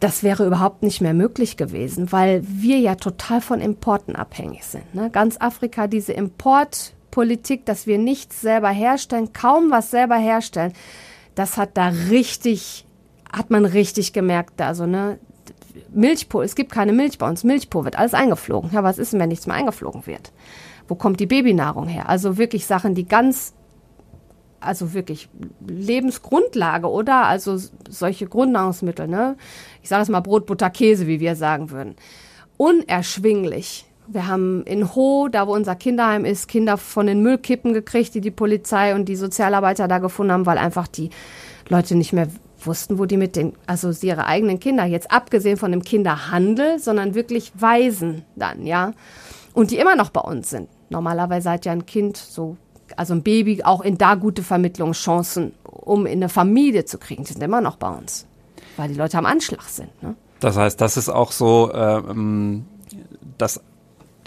das 0.00 0.22
wäre 0.22 0.46
überhaupt 0.46 0.82
nicht 0.82 1.00
mehr 1.00 1.14
möglich 1.14 1.56
gewesen, 1.56 2.12
weil 2.12 2.42
wir 2.46 2.78
ja 2.78 2.94
total 2.94 3.40
von 3.40 3.60
Importen 3.60 4.14
abhängig 4.16 4.64
sind. 4.64 4.94
Ne? 4.94 5.10
Ganz 5.10 5.36
Afrika, 5.40 5.86
diese 5.86 6.12
Importpolitik, 6.12 7.66
dass 7.66 7.86
wir 7.86 7.98
nichts 7.98 8.40
selber 8.40 8.70
herstellen, 8.70 9.32
kaum 9.32 9.70
was 9.70 9.90
selber 9.90 10.16
herstellen, 10.16 10.72
das 11.34 11.56
hat 11.56 11.76
da 11.76 11.88
richtig, 12.10 12.86
hat 13.32 13.50
man 13.50 13.64
richtig 13.64 14.12
gemerkt. 14.12 14.60
Also, 14.60 14.86
ne, 14.86 15.18
Milchpur, 15.90 16.44
es 16.44 16.54
gibt 16.54 16.72
keine 16.72 16.92
Milch 16.92 17.18
bei 17.18 17.28
uns, 17.28 17.44
Milchpur 17.44 17.84
wird 17.84 17.98
alles 17.98 18.14
eingeflogen. 18.14 18.70
Ja, 18.72 18.82
was 18.82 18.98
ist 18.98 19.12
denn, 19.12 19.20
wenn 19.20 19.28
nichts 19.28 19.46
mehr 19.46 19.56
eingeflogen 19.56 20.06
wird? 20.06 20.32
Wo 20.86 20.94
kommt 20.94 21.20
die 21.20 21.26
Babynahrung 21.26 21.86
her? 21.86 22.08
Also 22.08 22.38
wirklich 22.38 22.66
Sachen, 22.66 22.94
die 22.94 23.06
ganz 23.06 23.52
also 24.60 24.94
wirklich 24.94 25.28
Lebensgrundlage, 25.66 26.90
oder? 26.90 27.26
Also 27.26 27.58
solche 27.88 28.26
Grundnahrungsmittel, 28.26 29.08
ne? 29.08 29.36
Ich 29.82 29.88
sage 29.88 30.02
es 30.02 30.08
mal 30.08 30.20
Brot, 30.20 30.46
Butter, 30.46 30.70
Käse, 30.70 31.06
wie 31.06 31.20
wir 31.20 31.36
sagen 31.36 31.70
würden. 31.70 31.96
Unerschwinglich. 32.56 33.86
Wir 34.06 34.26
haben 34.26 34.64
in 34.64 34.94
Ho, 34.94 35.28
da 35.28 35.46
wo 35.46 35.54
unser 35.54 35.76
Kinderheim 35.76 36.24
ist, 36.24 36.48
Kinder 36.48 36.78
von 36.78 37.06
den 37.06 37.22
Müllkippen 37.22 37.74
gekriegt, 37.74 38.14
die 38.14 38.22
die 38.22 38.30
Polizei 38.30 38.94
und 38.94 39.06
die 39.06 39.16
Sozialarbeiter 39.16 39.86
da 39.86 39.98
gefunden 39.98 40.32
haben, 40.32 40.46
weil 40.46 40.58
einfach 40.58 40.88
die 40.88 41.10
Leute 41.68 41.94
nicht 41.94 42.14
mehr 42.14 42.28
wussten, 42.64 42.98
wo 42.98 43.04
die 43.04 43.18
mit 43.18 43.36
den, 43.36 43.52
also 43.66 43.92
ihre 44.04 44.26
eigenen 44.26 44.60
Kinder, 44.60 44.84
jetzt 44.84 45.10
abgesehen 45.10 45.56
von 45.56 45.70
dem 45.70 45.82
Kinderhandel, 45.82 46.78
sondern 46.78 47.14
wirklich 47.14 47.52
Waisen 47.54 48.24
dann, 48.34 48.66
ja. 48.66 48.92
Und 49.52 49.70
die 49.70 49.78
immer 49.78 49.96
noch 49.96 50.10
bei 50.10 50.20
uns 50.20 50.50
sind. 50.50 50.68
Normalerweise 50.88 51.50
hat 51.50 51.66
ja 51.66 51.72
ein 51.72 51.86
Kind 51.86 52.16
so 52.16 52.56
also 52.96 53.14
ein 53.14 53.22
Baby 53.22 53.62
auch 53.64 53.80
in 53.80 53.98
da 53.98 54.14
gute 54.14 54.42
Vermittlungschancen, 54.42 55.52
um 55.64 56.06
in 56.06 56.18
eine 56.18 56.28
Familie 56.28 56.84
zu 56.84 56.98
kriegen. 56.98 57.24
Die 57.24 57.32
sind 57.32 57.42
immer 57.42 57.60
noch 57.60 57.76
bei 57.76 57.90
uns, 57.90 58.26
weil 58.76 58.88
die 58.88 58.94
Leute 58.94 59.18
am 59.18 59.26
Anschlag 59.26 59.62
sind. 59.62 60.02
Ne? 60.02 60.14
Das 60.40 60.56
heißt, 60.56 60.80
das 60.80 60.96
ist 60.96 61.08
auch 61.08 61.32
so, 61.32 61.72
ähm, 61.72 62.66
dass 63.36 63.60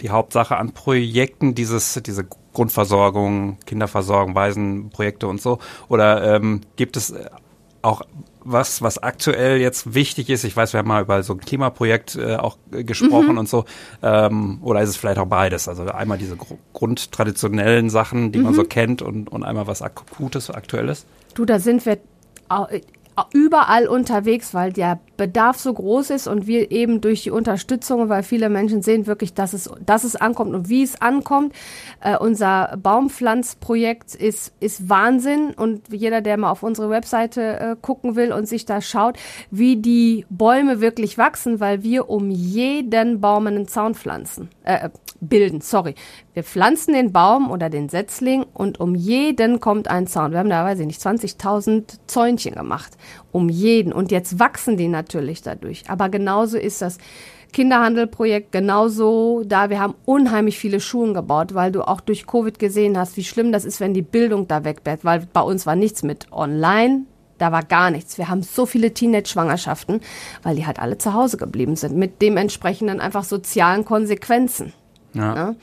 die 0.00 0.10
Hauptsache 0.10 0.56
an 0.56 0.72
Projekten, 0.72 1.54
dieses, 1.54 2.00
diese 2.04 2.26
Grundversorgung, 2.52 3.58
Kinderversorgung, 3.66 4.34
Waisenprojekte 4.34 5.26
und 5.26 5.40
so? 5.40 5.58
Oder 5.88 6.36
ähm, 6.36 6.60
gibt 6.76 6.96
es 6.96 7.14
auch 7.82 8.02
was, 8.44 8.82
was 8.82 8.98
aktuell 8.98 9.60
jetzt 9.60 9.94
wichtig 9.94 10.30
ist? 10.30 10.44
Ich 10.44 10.56
weiß, 10.56 10.72
wir 10.72 10.78
haben 10.78 10.88
mal 10.88 11.02
über 11.02 11.22
so 11.22 11.34
ein 11.34 11.40
Klimaprojekt 11.40 12.16
äh, 12.16 12.36
auch 12.36 12.56
gesprochen 12.70 13.32
mhm. 13.32 13.38
und 13.38 13.48
so. 13.48 13.64
Ähm, 14.02 14.58
oder 14.62 14.82
ist 14.82 14.90
es 14.90 14.96
vielleicht 14.96 15.18
auch 15.18 15.26
beides? 15.26 15.68
Also 15.68 15.84
einmal 15.84 16.18
diese 16.18 16.36
gr 16.36 16.56
grundtraditionellen 16.72 17.90
Sachen, 17.90 18.32
die 18.32 18.38
mhm. 18.38 18.44
man 18.46 18.54
so 18.54 18.64
kennt 18.64 19.02
und, 19.02 19.30
und 19.30 19.44
einmal 19.44 19.66
was 19.66 19.82
Akutes, 19.82 20.50
Aktuelles? 20.50 21.06
Du, 21.34 21.44
da 21.44 21.58
sind 21.58 21.86
wir 21.86 21.98
überall 23.32 23.86
unterwegs, 23.86 24.54
weil 24.54 24.72
der 24.72 25.00
Bedarf 25.16 25.58
so 25.58 25.72
groß 25.72 26.10
ist 26.10 26.26
und 26.26 26.46
wir 26.46 26.70
eben 26.70 27.00
durch 27.00 27.22
die 27.22 27.30
Unterstützung, 27.30 28.08
weil 28.08 28.22
viele 28.22 28.48
Menschen 28.48 28.82
sehen 28.82 29.06
wirklich, 29.06 29.34
dass 29.34 29.52
es, 29.52 29.70
dass 29.84 30.04
es 30.04 30.16
ankommt 30.16 30.54
und 30.54 30.68
wie 30.68 30.82
es 30.82 31.00
ankommt. 31.00 31.54
Äh, 32.00 32.16
unser 32.16 32.76
Baumpflanzprojekt 32.82 34.14
ist, 34.14 34.52
ist 34.60 34.88
Wahnsinn 34.88 35.54
und 35.54 35.92
jeder, 35.92 36.22
der 36.22 36.36
mal 36.38 36.50
auf 36.50 36.62
unsere 36.62 36.90
Webseite 36.90 37.60
äh, 37.60 37.76
gucken 37.80 38.16
will 38.16 38.32
und 38.32 38.48
sich 38.48 38.64
da 38.64 38.80
schaut, 38.80 39.18
wie 39.50 39.76
die 39.76 40.26
Bäume 40.30 40.80
wirklich 40.80 41.18
wachsen, 41.18 41.60
weil 41.60 41.82
wir 41.82 42.08
um 42.08 42.30
jeden 42.30 43.20
Baum 43.20 43.46
einen 43.46 43.68
Zaun 43.68 43.94
pflanzen, 43.94 44.48
äh, 44.64 44.88
bilden, 45.22 45.60
sorry. 45.60 45.94
Wir 46.34 46.42
pflanzen 46.42 46.92
den 46.92 47.12
Baum 47.12 47.50
oder 47.50 47.70
den 47.70 47.88
Setzling 47.88 48.44
und 48.52 48.80
um 48.80 48.94
jeden 48.94 49.60
kommt 49.60 49.88
ein 49.88 50.06
Zaun. 50.06 50.32
Wir 50.32 50.40
haben 50.40 50.50
da, 50.50 50.64
weiß 50.64 50.80
ich 50.80 50.86
nicht, 50.86 51.00
20.000 51.00 52.00
Zäunchen 52.06 52.54
gemacht. 52.54 52.96
Um 53.30 53.48
jeden. 53.48 53.92
Und 53.92 54.10
jetzt 54.10 54.38
wachsen 54.38 54.76
die 54.76 54.88
natürlich 54.88 55.42
dadurch. 55.42 55.84
Aber 55.88 56.08
genauso 56.08 56.58
ist 56.58 56.82
das 56.82 56.98
Kinderhandelprojekt 57.52 58.50
genauso 58.50 59.44
da. 59.44 59.70
Wir 59.70 59.80
haben 59.80 59.94
unheimlich 60.04 60.58
viele 60.58 60.80
Schulen 60.80 61.14
gebaut, 61.14 61.54
weil 61.54 61.70
du 61.70 61.82
auch 61.82 62.00
durch 62.00 62.26
Covid 62.26 62.58
gesehen 62.58 62.98
hast, 62.98 63.16
wie 63.16 63.24
schlimm 63.24 63.52
das 63.52 63.64
ist, 63.64 63.80
wenn 63.80 63.94
die 63.94 64.02
Bildung 64.02 64.48
da 64.48 64.64
wegbleibt. 64.64 65.04
Weil 65.04 65.28
bei 65.32 65.42
uns 65.42 65.66
war 65.66 65.76
nichts 65.76 66.02
mit 66.02 66.32
online. 66.32 67.02
Da 67.38 67.52
war 67.52 67.62
gar 67.62 67.90
nichts. 67.90 68.18
Wir 68.18 68.28
haben 68.28 68.42
so 68.42 68.66
viele 68.66 68.94
Teenage-Schwangerschaften, 68.94 70.00
weil 70.42 70.56
die 70.56 70.66
halt 70.66 70.78
alle 70.78 70.98
zu 70.98 71.12
Hause 71.12 71.36
geblieben 71.36 71.76
sind, 71.76 71.96
mit 71.96 72.22
dementsprechenden 72.22 73.00
einfach 73.00 73.24
sozialen 73.24 73.84
Konsequenzen. 73.84 74.72
Ja. 75.14 75.34
ja. 75.34 75.54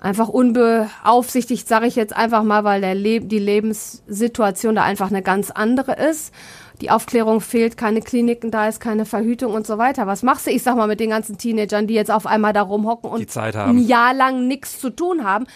Einfach 0.00 0.28
unbeaufsichtigt, 0.28 1.68
sage 1.68 1.86
ich 1.86 1.94
jetzt 1.94 2.16
einfach 2.16 2.42
mal, 2.42 2.64
weil 2.64 2.80
der 2.80 2.94
Le 2.94 3.20
die 3.20 3.38
Lebenssituation 3.38 4.74
da 4.74 4.82
einfach 4.82 5.10
eine 5.10 5.22
ganz 5.22 5.50
andere 5.50 5.92
ist. 5.92 6.32
Die 6.80 6.90
Aufklärung 6.90 7.42
fehlt, 7.42 7.76
keine 7.76 8.00
Kliniken 8.00 8.50
da 8.50 8.66
ist, 8.66 8.80
keine 8.80 9.04
Verhütung 9.04 9.52
und 9.52 9.66
so 9.66 9.76
weiter. 9.76 10.06
Was 10.06 10.22
machst 10.22 10.46
du, 10.46 10.50
ich 10.50 10.62
sag 10.62 10.76
mal, 10.76 10.86
mit 10.86 11.00
den 11.00 11.10
ganzen 11.10 11.36
Teenagern, 11.36 11.86
die 11.86 11.92
jetzt 11.92 12.10
auf 12.10 12.26
einmal 12.26 12.54
da 12.54 12.62
rumhocken 12.62 13.10
und 13.10 13.36
ein 13.36 13.78
Jahr 13.78 14.14
lang 14.14 14.48
nichts 14.48 14.80
zu 14.80 14.88
tun 14.88 15.24
haben? 15.24 15.46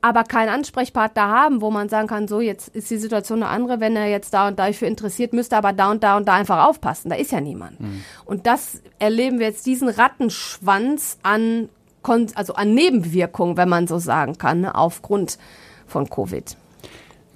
aber 0.00 0.24
keinen 0.24 0.48
Ansprechpartner 0.48 1.28
haben, 1.28 1.60
wo 1.60 1.70
man 1.70 1.88
sagen 1.88 2.06
kann, 2.06 2.28
so 2.28 2.40
jetzt 2.40 2.68
ist 2.68 2.90
die 2.90 2.98
Situation 2.98 3.42
eine 3.42 3.50
andere, 3.50 3.80
wenn 3.80 3.96
er 3.96 4.08
jetzt 4.08 4.32
da 4.32 4.46
und 4.46 4.58
dafür 4.58 4.86
interessiert, 4.86 5.32
müsste 5.32 5.56
aber 5.56 5.72
da 5.72 5.90
und 5.90 6.04
da 6.04 6.16
und 6.16 6.28
da 6.28 6.34
einfach 6.34 6.68
aufpassen. 6.68 7.10
Da 7.10 7.16
ist 7.16 7.32
ja 7.32 7.40
niemand. 7.40 7.80
Mhm. 7.80 8.04
Und 8.24 8.46
das 8.46 8.80
erleben 8.98 9.40
wir 9.40 9.46
jetzt 9.46 9.66
diesen 9.66 9.88
Rattenschwanz 9.88 11.18
an 11.22 11.68
also 12.08 12.54
an 12.54 12.74
Nebenwirkungen, 12.74 13.56
wenn 13.56 13.68
man 13.68 13.86
so 13.86 13.98
sagen 13.98 14.38
kann, 14.38 14.60
ne, 14.62 14.74
aufgrund 14.74 15.38
von 15.86 16.08
Covid. 16.08 16.56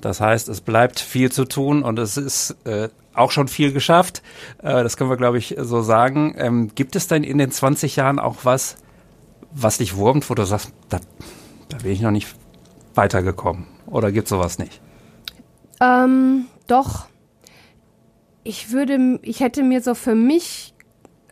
Das 0.01 0.21
heißt, 0.21 0.49
es 0.49 0.61
bleibt 0.61 0.99
viel 0.99 1.31
zu 1.31 1.45
tun 1.45 1.83
und 1.83 1.99
es 1.99 2.17
ist 2.17 2.57
äh, 2.65 2.89
auch 3.15 3.31
schon 3.31 3.49
viel 3.49 3.73
geschafft. 3.73 4.23
Äh, 4.59 4.83
das 4.83 4.97
können 4.97 5.11
wir, 5.11 5.17
glaube 5.17 5.39
ich, 5.39 5.57
so 5.59 5.83
sagen. 5.83 6.35
Ähm, 6.37 6.71
gibt 6.75 6.97
es 6.97 7.07
denn 7.07 7.25
in 7.25 7.39
den 7.39 7.51
20 7.51 7.97
Jahren 7.97 8.19
auch 8.19 8.39
was, 8.45 8.77
was 9.53 9.79
dich 9.79 9.97
wurmt, 9.97 10.29
wo 10.29 10.35
du 10.35 10.45
sagst, 10.45 10.73
da, 10.89 10.99
da 11.69 11.79
bin 11.79 11.93
ich 11.93 12.01
noch 12.01 12.11
nicht 12.11 12.35
weitergekommen? 12.95 13.67
Oder 13.87 14.11
gibt 14.11 14.27
es 14.27 14.31
sowas 14.31 14.59
nicht? 14.59 14.81
Ähm, 15.81 16.47
doch. 16.67 17.07
Ich 18.45 18.73
würde, 18.73 19.21
ich 19.23 19.41
hätte 19.41 19.63
mir 19.63 19.83
so 19.83 19.95
für 19.95 20.15
mich 20.17 20.75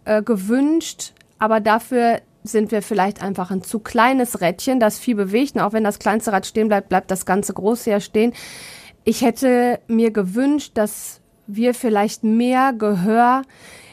äh, 0.04 0.22
gewünscht, 0.22 1.12
aber 1.38 1.60
dafür 1.60 2.20
sind 2.42 2.72
wir 2.72 2.82
vielleicht 2.82 3.22
einfach 3.22 3.50
ein 3.50 3.62
zu 3.62 3.78
kleines 3.80 4.40
Rädchen, 4.40 4.80
das 4.80 4.98
viel 4.98 5.14
bewegt. 5.14 5.54
Und 5.54 5.60
auch 5.60 5.72
wenn 5.72 5.84
das 5.84 5.98
kleinste 5.98 6.32
Rad 6.32 6.46
stehen 6.46 6.68
bleibt, 6.68 6.88
bleibt 6.88 7.10
das 7.10 7.26
ganze 7.26 7.52
große 7.52 7.90
ja 7.90 8.00
stehen. 8.00 8.32
Ich 9.04 9.22
hätte 9.22 9.80
mir 9.86 10.10
gewünscht, 10.10 10.72
dass 10.74 11.20
wir 11.46 11.74
vielleicht 11.74 12.24
mehr 12.24 12.72
Gehör, 12.72 13.42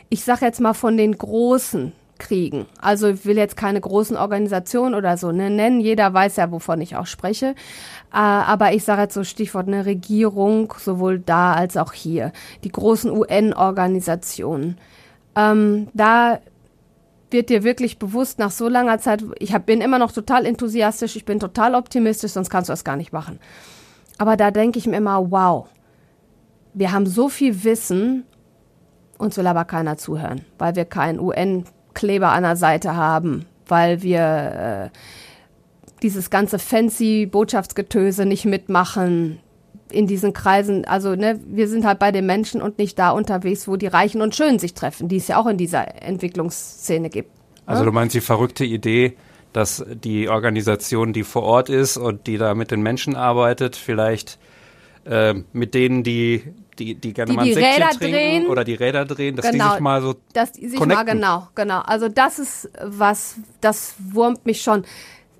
ich 0.09 0.23
sage 0.23 0.45
jetzt 0.45 0.61
mal 0.61 0.73
von 0.73 0.97
den 0.97 1.17
Großen, 1.17 1.93
kriegen. 2.17 2.65
Also 2.81 3.07
ich 3.09 3.25
will 3.25 3.37
jetzt 3.37 3.57
keine 3.57 3.81
großen 3.81 4.17
Organisationen 4.17 4.95
oder 4.95 5.17
so 5.17 5.31
ne, 5.31 5.49
nennen. 5.49 5.79
Jeder 5.79 6.13
weiß 6.13 6.37
ja, 6.37 6.51
wovon 6.51 6.81
ich 6.81 6.95
auch 6.95 7.05
spreche. 7.05 7.55
Äh, 8.13 8.17
aber 8.17 8.73
ich 8.73 8.83
sage 8.83 9.03
jetzt 9.03 9.13
so 9.13 9.23
Stichwort 9.23 9.67
eine 9.67 9.85
Regierung, 9.85 10.73
sowohl 10.77 11.19
da 11.19 11.53
als 11.53 11.77
auch 11.77 11.93
hier. 11.93 12.31
Die 12.63 12.71
großen 12.71 13.11
UN-Organisationen. 13.11 14.77
Ähm, 15.35 15.87
da 15.93 16.39
wird 17.31 17.49
dir 17.49 17.63
wirklich 17.63 17.99
bewusst 17.99 18.39
nach 18.39 18.51
so 18.51 18.67
langer 18.67 18.99
Zeit, 18.99 19.23
ich 19.39 19.53
hab, 19.53 19.65
bin 19.65 19.81
immer 19.81 19.99
noch 19.99 20.11
total 20.11 20.45
enthusiastisch, 20.45 21.15
ich 21.15 21.25
bin 21.25 21.39
total 21.39 21.75
optimistisch, 21.75 22.31
sonst 22.31 22.49
kannst 22.49 22.69
du 22.69 22.73
das 22.73 22.83
gar 22.83 22.95
nicht 22.95 23.11
machen. 23.11 23.39
Aber 24.17 24.37
da 24.37 24.51
denke 24.51 24.79
ich 24.79 24.87
mir 24.87 24.97
immer, 24.97 25.31
wow, 25.31 25.67
wir 26.73 26.91
haben 26.91 27.05
so 27.05 27.29
viel 27.29 27.63
Wissen, 27.63 28.23
uns 29.17 29.37
will 29.37 29.47
aber 29.47 29.65
keiner 29.65 29.97
zuhören, 29.97 30.45
weil 30.57 30.75
wir 30.75 30.85
keinen 30.85 31.19
UN-Kleber 31.19 32.31
an 32.31 32.43
der 32.43 32.55
Seite 32.55 32.95
haben, 32.95 33.45
weil 33.67 34.01
wir 34.03 34.91
äh, 34.93 34.97
dieses 36.01 36.29
ganze 36.29 36.59
fancy 36.59 37.25
Botschaftsgetöse 37.25 38.25
nicht 38.25 38.45
mitmachen, 38.45 39.39
in 39.91 40.07
diesen 40.07 40.33
Kreisen, 40.33 40.85
also 40.85 41.15
ne, 41.15 41.39
wir 41.45 41.67
sind 41.67 41.85
halt 41.85 41.99
bei 41.99 42.11
den 42.11 42.25
Menschen 42.25 42.61
und 42.61 42.77
nicht 42.77 42.97
da 42.99 43.11
unterwegs, 43.11 43.67
wo 43.67 43.75
die 43.75 43.87
Reichen 43.87 44.21
und 44.21 44.35
Schönen 44.35 44.59
sich 44.59 44.73
treffen, 44.73 45.07
die 45.07 45.17
es 45.17 45.27
ja 45.27 45.39
auch 45.39 45.47
in 45.47 45.57
dieser 45.57 46.01
Entwicklungsszene 46.01 47.09
gibt. 47.09 47.31
Also 47.65 47.83
du 47.83 47.91
meinst 47.91 48.15
die 48.15 48.21
verrückte 48.21 48.63
Idee, 48.63 49.17
dass 49.51 49.85
die 49.89 50.29
Organisation, 50.29 51.13
die 51.13 51.23
vor 51.23 51.43
Ort 51.43 51.69
ist 51.69 51.97
und 51.97 52.27
die 52.27 52.37
da 52.37 52.55
mit 52.55 52.71
den 52.71 52.81
Menschen 52.81 53.15
arbeitet, 53.15 53.75
vielleicht 53.75 54.39
äh, 55.05 55.33
mit 55.51 55.73
denen, 55.73 56.03
die 56.03 56.43
die, 56.79 56.95
die 56.95 57.13
gerne 57.13 57.31
die, 57.31 57.35
mal 57.35 57.41
ein 57.43 57.47
die 57.47 57.53
Räder 57.53 57.89
trinken 57.89 58.13
drehen, 58.13 58.47
oder 58.47 58.63
die 58.63 58.75
Räder 58.75 59.05
drehen, 59.05 59.35
dass 59.35 59.49
genau, 59.49 59.65
die 59.65 59.71
sich 59.71 59.79
mal 59.79 60.01
so 60.01 60.15
dass 60.33 60.51
die 60.51 60.67
sich 60.67 60.77
connecten. 60.77 61.05
mal 61.05 61.11
genau, 61.11 61.47
genau. 61.55 61.79
Also 61.81 62.07
das 62.07 62.39
ist 62.39 62.69
was, 62.83 63.35
das 63.61 63.95
wurmt 64.11 64.45
mich 64.45 64.61
schon 64.61 64.85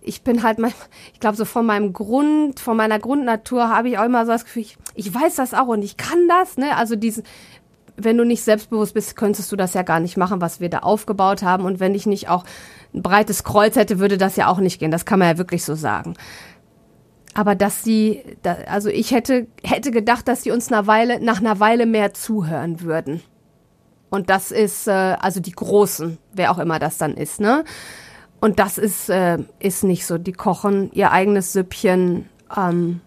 ich 0.08 0.24
bin 0.24 0.44
halt 0.44 0.60
mal, 0.60 0.72
ich 1.14 1.20
glaube, 1.20 1.38
so 1.38 1.46
von 1.46 1.66
meinem 1.66 1.94
Grund, 1.94 2.60
von 2.60 2.78
meiner 2.78 3.00
Grundnatur 3.00 3.70
habe 3.70 3.90
ich 3.90 3.98
auch 3.98 4.06
immer 4.06 4.26
so 4.26 4.32
das 4.32 4.46
Gefühl, 4.46 4.64
ich, 4.64 4.78
ich 4.96 5.14
weiß 5.14 5.36
das 5.36 5.54
auch 5.54 5.68
und 5.68 5.84
ich 5.84 5.98
kann 5.98 6.28
das, 6.28 6.58
ne? 6.58 6.76
Also 6.76 6.96
diesen, 6.96 7.24
wenn 7.98 8.18
du 8.18 8.24
nicht 8.24 8.44
selbstbewusst 8.44 8.94
bist, 8.94 9.16
könntest 9.16 9.52
du 9.52 9.56
das 9.56 9.74
ja 9.74 9.82
gar 9.82 10.00
nicht 10.00 10.18
machen, 10.18 10.40
was 10.40 10.60
wir 10.60 10.70
da 10.70 10.80
aufgebaut 10.80 11.42
haben. 11.42 11.66
Und 11.66 11.80
wenn 11.80 11.96
ich 11.96 12.06
nicht 12.06 12.30
auch 12.30 12.46
ein 12.94 13.02
breites 13.02 13.44
Kreuz 13.44 13.76
hätte, 13.76 14.00
würde 14.00 14.18
das 14.18 14.36
ja 14.36 14.48
auch 14.48 14.60
nicht 14.60 14.80
gehen. 14.80 14.92
Das 14.92 15.06
kann 15.06 15.20
man 15.20 15.28
ja 15.28 15.38
wirklich 15.38 15.64
so 15.64 15.76
sagen. 15.76 16.14
Aber 17.34 17.56
dass 17.56 17.84
sie, 17.84 18.24
also 18.68 18.90
ich 18.90 19.12
hätte, 19.12 19.48
hätte 19.64 19.92
gedacht, 19.92 20.28
dass 20.28 20.44
sie 20.44 20.52
uns 20.52 20.72
einer 20.72 20.88
Weile, 20.88 21.20
nach 21.20 21.40
einer 21.40 21.60
Weile 21.60 21.86
mehr 21.86 22.14
zuhören 22.14 22.82
würden. 22.82 23.22
Und 24.10 24.30
das 24.30 24.52
ist, 24.52 24.88
äh, 24.88 24.92
also 24.92 25.40
die 25.40 25.52
Großen, 25.52 26.18
wer 26.34 26.52
auch 26.52 26.60
immer 26.60 26.80
das 26.80 26.98
dann 26.98 27.16
ist, 27.16 27.40
ne? 27.40 27.66
Und 28.40 28.60
das 28.60 28.78
ist, 28.78 29.10
äh, 29.10 29.40
ist 29.60 29.84
nicht 29.84 30.06
so. 30.06 30.18
Die 30.18 30.34
kochen 30.34 30.92
ihr 30.94 31.12
eigenes 31.12 31.54
Süppchen. 31.54 32.30
Ähm, 32.56 33.02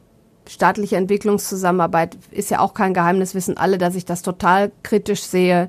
staatliche 0.49 0.97
Entwicklungszusammenarbeit 0.97 2.19
ist 2.31 2.51
ja 2.51 2.59
auch 2.59 2.75
kein 2.75 2.95
Geheimnis, 2.95 3.35
wissen 3.35 3.57
alle, 3.57 3.79
dass 3.79 3.95
ich 3.95 4.05
das 4.05 4.23
total 4.23 4.73
kritisch 4.83 5.23
sehe. 5.23 5.69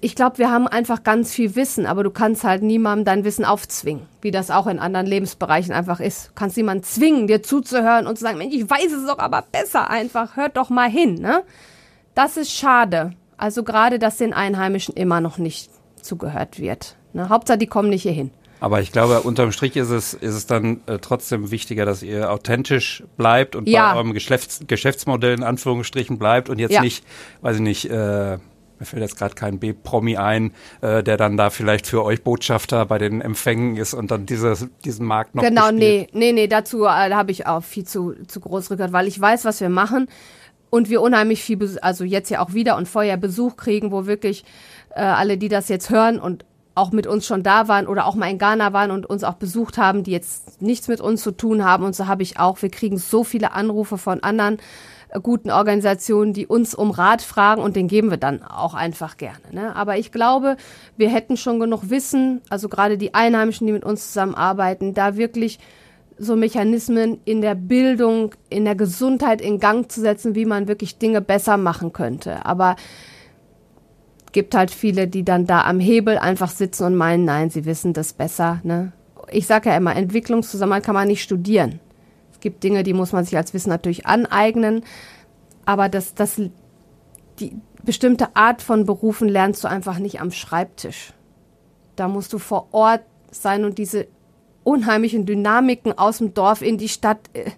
Ich 0.00 0.14
glaube, 0.14 0.38
wir 0.38 0.50
haben 0.50 0.66
einfach 0.66 1.04
ganz 1.04 1.32
viel 1.32 1.54
Wissen, 1.54 1.86
aber 1.86 2.02
du 2.02 2.10
kannst 2.10 2.44
halt 2.44 2.62
niemandem 2.62 3.04
dein 3.04 3.24
Wissen 3.24 3.44
aufzwingen, 3.44 4.06
wie 4.20 4.30
das 4.30 4.50
auch 4.50 4.66
in 4.66 4.78
anderen 4.78 5.06
Lebensbereichen 5.06 5.72
einfach 5.72 6.00
ist. 6.00 6.28
Du 6.28 6.32
kannst 6.34 6.56
niemanden 6.56 6.82
zwingen, 6.82 7.28
dir 7.28 7.42
zuzuhören 7.42 8.06
und 8.06 8.18
zu 8.18 8.24
sagen, 8.24 8.38
Mensch, 8.38 8.54
ich 8.54 8.68
weiß 8.68 8.92
es 8.92 9.06
doch 9.06 9.18
aber 9.18 9.44
besser 9.52 9.88
einfach, 9.88 10.36
hört 10.36 10.56
doch 10.56 10.68
mal 10.68 10.90
hin. 10.90 11.14
Ne? 11.14 11.44
Das 12.14 12.36
ist 12.36 12.52
schade. 12.52 13.12
Also 13.38 13.62
gerade, 13.62 13.98
dass 13.98 14.16
den 14.16 14.34
Einheimischen 14.34 14.94
immer 14.94 15.20
noch 15.20 15.38
nicht 15.38 15.70
zugehört 16.02 16.58
wird. 16.58 16.96
Ne? 17.16 17.28
Hauptsache, 17.28 17.58
die 17.58 17.66
kommen 17.66 17.90
nicht 17.90 18.02
hier 18.02 18.12
hin. 18.12 18.30
Aber 18.60 18.80
ich 18.80 18.90
glaube, 18.90 19.20
unterm 19.20 19.52
Strich 19.52 19.76
ist 19.76 19.90
es, 19.90 20.14
ist 20.14 20.34
es 20.34 20.46
dann 20.46 20.80
äh, 20.86 20.98
trotzdem 20.98 21.50
wichtiger, 21.50 21.84
dass 21.84 22.02
ihr 22.02 22.30
authentisch 22.30 23.02
bleibt 23.16 23.54
und 23.54 23.68
ja. 23.68 23.92
bei 23.92 23.98
eurem 23.98 24.14
Geschäfts 24.14 24.60
Geschäftsmodell 24.66 25.34
in 25.34 25.42
Anführungsstrichen 25.42 26.18
bleibt 26.18 26.48
und 26.48 26.58
jetzt 26.58 26.72
ja. 26.72 26.80
nicht, 26.80 27.04
weiß 27.42 27.56
ich 27.56 27.62
nicht, 27.62 27.90
äh, 27.90 28.38
mir 28.78 28.84
fällt 28.84 29.02
jetzt 29.02 29.16
gerade 29.16 29.34
kein 29.34 29.58
B-Promi 29.58 30.16
ein, 30.16 30.52
äh, 30.80 31.02
der 31.02 31.16
dann 31.16 31.36
da 31.36 31.50
vielleicht 31.50 31.86
für 31.86 32.04
euch 32.04 32.22
Botschafter 32.22 32.86
bei 32.86 32.98
den 32.98 33.20
Empfängen 33.20 33.76
ist 33.76 33.94
und 33.94 34.10
dann 34.10 34.26
dieses, 34.26 34.68
diesen 34.84 35.06
Markt 35.06 35.34
noch 35.34 35.42
Genau, 35.42 35.70
bespielt. 35.70 35.80
nee, 35.80 36.08
nee, 36.12 36.32
nee, 36.32 36.46
dazu 36.46 36.84
äh, 36.84 36.88
habe 36.88 37.30
ich 37.30 37.46
auch 37.46 37.62
viel 37.62 37.84
zu, 37.84 38.14
zu 38.26 38.40
groß 38.40 38.70
rückert, 38.70 38.92
weil 38.92 39.06
ich 39.06 39.20
weiß, 39.20 39.44
was 39.44 39.60
wir 39.60 39.70
machen 39.70 40.08
und 40.70 40.90
wir 40.90 41.00
unheimlich 41.00 41.42
viel, 41.42 41.78
also 41.80 42.04
jetzt 42.04 42.30
ja 42.30 42.40
auch 42.40 42.54
wieder 42.54 42.76
und 42.76 42.88
vorher 42.88 43.16
Besuch 43.16 43.56
kriegen, 43.56 43.92
wo 43.92 44.06
wirklich 44.06 44.44
äh, 44.94 45.00
alle, 45.00 45.38
die 45.38 45.48
das 45.48 45.68
jetzt 45.68 45.90
hören 45.90 46.18
und 46.18 46.44
auch 46.76 46.92
mit 46.92 47.06
uns 47.06 47.26
schon 47.26 47.42
da 47.42 47.68
waren 47.68 47.86
oder 47.86 48.06
auch 48.06 48.14
mal 48.14 48.30
in 48.30 48.38
Ghana 48.38 48.72
waren 48.74 48.90
und 48.90 49.06
uns 49.06 49.24
auch 49.24 49.34
besucht 49.34 49.78
haben, 49.78 50.04
die 50.04 50.12
jetzt 50.12 50.60
nichts 50.60 50.88
mit 50.88 51.00
uns 51.00 51.22
zu 51.22 51.32
tun 51.32 51.64
haben. 51.64 51.84
Und 51.84 51.96
so 51.96 52.06
habe 52.06 52.22
ich 52.22 52.38
auch, 52.38 52.60
wir 52.60 52.68
kriegen 52.68 52.98
so 52.98 53.24
viele 53.24 53.52
Anrufe 53.52 53.96
von 53.96 54.22
anderen 54.22 54.58
äh, 55.08 55.18
guten 55.20 55.50
Organisationen, 55.50 56.34
die 56.34 56.46
uns 56.46 56.74
um 56.74 56.90
Rat 56.90 57.22
fragen 57.22 57.62
und 57.62 57.76
den 57.76 57.88
geben 57.88 58.10
wir 58.10 58.18
dann 58.18 58.42
auch 58.42 58.74
einfach 58.74 59.16
gerne. 59.16 59.40
Ne? 59.52 59.74
Aber 59.74 59.96
ich 59.96 60.12
glaube, 60.12 60.58
wir 60.98 61.08
hätten 61.08 61.38
schon 61.38 61.60
genug 61.60 61.88
Wissen, 61.88 62.42
also 62.50 62.68
gerade 62.68 62.98
die 62.98 63.14
Einheimischen, 63.14 63.66
die 63.66 63.72
mit 63.72 63.84
uns 63.84 64.08
zusammenarbeiten, 64.08 64.92
da 64.92 65.16
wirklich 65.16 65.58
so 66.18 66.36
Mechanismen 66.36 67.20
in 67.24 67.40
der 67.40 67.54
Bildung, 67.54 68.34
in 68.50 68.66
der 68.66 68.74
Gesundheit 68.74 69.40
in 69.40 69.60
Gang 69.60 69.90
zu 69.90 70.02
setzen, 70.02 70.34
wie 70.34 70.44
man 70.44 70.68
wirklich 70.68 70.98
Dinge 70.98 71.22
besser 71.22 71.56
machen 71.56 71.94
könnte. 71.94 72.44
Aber 72.44 72.76
gibt 74.36 74.54
halt 74.54 74.70
viele, 74.70 75.08
die 75.08 75.24
dann 75.24 75.46
da 75.46 75.62
am 75.62 75.80
Hebel 75.80 76.18
einfach 76.18 76.50
sitzen 76.50 76.84
und 76.84 76.94
meinen, 76.94 77.24
nein, 77.24 77.48
sie 77.48 77.64
wissen 77.64 77.94
das 77.94 78.12
besser. 78.12 78.60
Ne? 78.64 78.92
Ich 79.30 79.46
sage 79.46 79.70
ja 79.70 79.76
immer, 79.78 79.96
Entwicklungszusammenhalt 79.96 80.84
kann 80.84 80.92
man 80.94 81.08
nicht 81.08 81.22
studieren. 81.22 81.80
Es 82.30 82.40
gibt 82.40 82.62
Dinge, 82.62 82.82
die 82.82 82.92
muss 82.92 83.12
man 83.12 83.24
sich 83.24 83.34
als 83.34 83.54
Wissen 83.54 83.70
natürlich 83.70 84.04
aneignen, 84.04 84.84
aber 85.64 85.88
das, 85.88 86.14
das, 86.14 86.38
die 87.38 87.56
bestimmte 87.82 88.36
Art 88.36 88.60
von 88.60 88.84
Berufen 88.84 89.26
lernst 89.26 89.64
du 89.64 89.68
einfach 89.68 89.98
nicht 89.98 90.20
am 90.20 90.30
Schreibtisch. 90.30 91.14
Da 91.96 92.06
musst 92.06 92.34
du 92.34 92.38
vor 92.38 92.68
Ort 92.72 93.04
sein 93.30 93.64
und 93.64 93.78
diese 93.78 94.06
unheimlichen 94.64 95.24
Dynamiken 95.24 95.96
aus 95.96 96.18
dem 96.18 96.34
Dorf 96.34 96.60
in 96.60 96.76
die 96.76 96.90
Stadt. 96.90 97.20
Äh, 97.32 97.52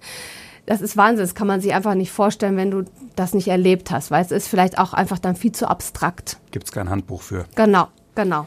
das 0.69 0.83
ist 0.83 0.97
Wahnsinn. 0.97 1.25
Das 1.25 1.35
kann 1.35 1.47
man 1.47 1.61
sich 1.61 1.73
einfach 1.73 1.95
nicht 1.95 2.13
vorstellen, 2.13 2.57
wenn 2.57 2.71
du 2.71 2.85
das 3.17 3.33
nicht 3.33 3.49
erlebt 3.49 3.91
hast. 3.91 4.11
Weil 4.11 4.23
es 4.23 4.31
ist 4.31 4.49
vielleicht 4.49 4.79
auch 4.79 4.93
einfach 4.93 5.19
dann 5.19 5.35
viel 5.35 5.53
zu 5.53 5.69
abstrakt. 5.69 6.39
Gibt 6.51 6.67
es 6.67 6.73
kein 6.73 6.91
Handbuch 6.91 7.23
für. 7.23 7.47
Genau, 7.55 7.89
genau. 8.15 8.47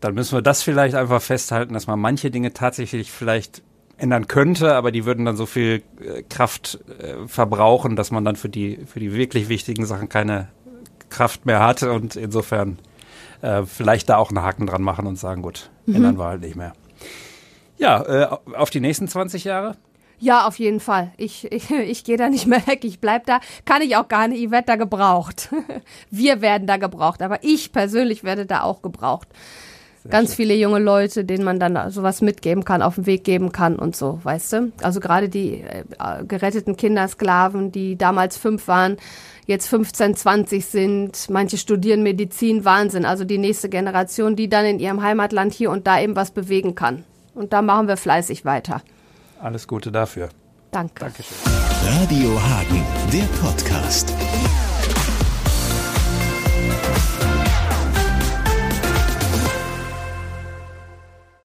Dann 0.00 0.14
müssen 0.14 0.36
wir 0.36 0.42
das 0.42 0.62
vielleicht 0.62 0.94
einfach 0.94 1.22
festhalten, 1.22 1.72
dass 1.72 1.86
man 1.86 1.98
manche 1.98 2.30
Dinge 2.30 2.52
tatsächlich 2.52 3.10
vielleicht 3.10 3.62
ändern 3.96 4.28
könnte, 4.28 4.74
aber 4.74 4.92
die 4.92 5.06
würden 5.06 5.24
dann 5.24 5.38
so 5.38 5.46
viel 5.46 5.82
äh, 6.00 6.22
Kraft 6.22 6.80
äh, 7.00 7.26
verbrauchen, 7.26 7.96
dass 7.96 8.10
man 8.10 8.22
dann 8.26 8.36
für 8.36 8.50
die, 8.50 8.80
für 8.84 9.00
die 9.00 9.14
wirklich 9.14 9.48
wichtigen 9.48 9.86
Sachen 9.86 10.10
keine 10.10 10.48
Kraft 11.08 11.46
mehr 11.46 11.64
hat 11.64 11.82
und 11.82 12.14
insofern 12.14 12.78
äh, 13.40 13.62
vielleicht 13.62 14.10
da 14.10 14.18
auch 14.18 14.28
einen 14.28 14.42
Haken 14.42 14.66
dran 14.66 14.82
machen 14.82 15.06
und 15.06 15.16
sagen, 15.16 15.40
gut, 15.40 15.70
mhm. 15.86 15.96
ändern 15.96 16.18
wir 16.18 16.26
halt 16.26 16.42
nicht 16.42 16.56
mehr. 16.56 16.74
Ja, 17.78 18.02
äh, 18.02 18.54
auf 18.54 18.68
die 18.68 18.80
nächsten 18.80 19.08
20 19.08 19.44
Jahre? 19.44 19.76
Ja, 20.18 20.46
auf 20.46 20.58
jeden 20.58 20.80
Fall. 20.80 21.12
Ich, 21.16 21.44
ich, 21.52 21.70
ich 21.70 22.04
gehe 22.04 22.16
da 22.16 22.28
nicht 22.28 22.46
mehr 22.46 22.66
weg. 22.66 22.84
Ich 22.84 23.00
bleib 23.00 23.26
da. 23.26 23.40
Kann 23.64 23.82
ich 23.82 23.96
auch 23.96 24.08
gar 24.08 24.28
nicht. 24.28 24.42
Ich 24.42 24.50
werde 24.50 24.66
da 24.66 24.76
gebraucht. 24.76 25.50
Wir 26.10 26.40
werden 26.40 26.66
da 26.66 26.76
gebraucht. 26.76 27.22
Aber 27.22 27.42
ich 27.42 27.72
persönlich 27.72 28.24
werde 28.24 28.46
da 28.46 28.62
auch 28.62 28.82
gebraucht. 28.82 29.28
Sehr 30.02 30.10
Ganz 30.12 30.30
schön. 30.30 30.36
viele 30.36 30.54
junge 30.54 30.78
Leute, 30.78 31.24
denen 31.24 31.44
man 31.44 31.58
dann 31.58 31.90
sowas 31.90 32.22
mitgeben 32.22 32.64
kann, 32.64 32.80
auf 32.80 32.94
den 32.94 33.06
Weg 33.06 33.24
geben 33.24 33.50
kann 33.50 33.76
und 33.76 33.96
so, 33.96 34.20
weißt 34.22 34.52
du? 34.52 34.72
Also 34.80 35.00
gerade 35.00 35.28
die 35.28 35.62
äh, 35.62 35.84
geretteten 36.24 36.76
Kindersklaven, 36.76 37.72
die 37.72 37.96
damals 37.96 38.36
fünf 38.36 38.68
waren, 38.68 38.98
jetzt 39.46 39.66
15, 39.66 40.14
20 40.14 40.64
sind. 40.64 41.28
Manche 41.28 41.58
studieren 41.58 42.04
Medizin, 42.04 42.64
Wahnsinn. 42.64 43.04
Also 43.04 43.24
die 43.24 43.38
nächste 43.38 43.68
Generation, 43.68 44.36
die 44.36 44.48
dann 44.48 44.64
in 44.64 44.78
ihrem 44.78 45.02
Heimatland 45.02 45.52
hier 45.52 45.70
und 45.70 45.88
da 45.88 46.00
eben 46.00 46.14
was 46.14 46.30
bewegen 46.30 46.76
kann. 46.76 47.04
Und 47.34 47.52
da 47.52 47.60
machen 47.60 47.88
wir 47.88 47.96
fleißig 47.96 48.44
weiter. 48.44 48.82
Alles 49.40 49.66
Gute 49.66 49.92
dafür. 49.92 50.28
Danke. 50.70 51.00
Dankeschön. 51.00 51.36
Radio 51.84 52.40
Hagen, 52.42 52.82
der 53.12 53.26
Podcast. 53.40 54.12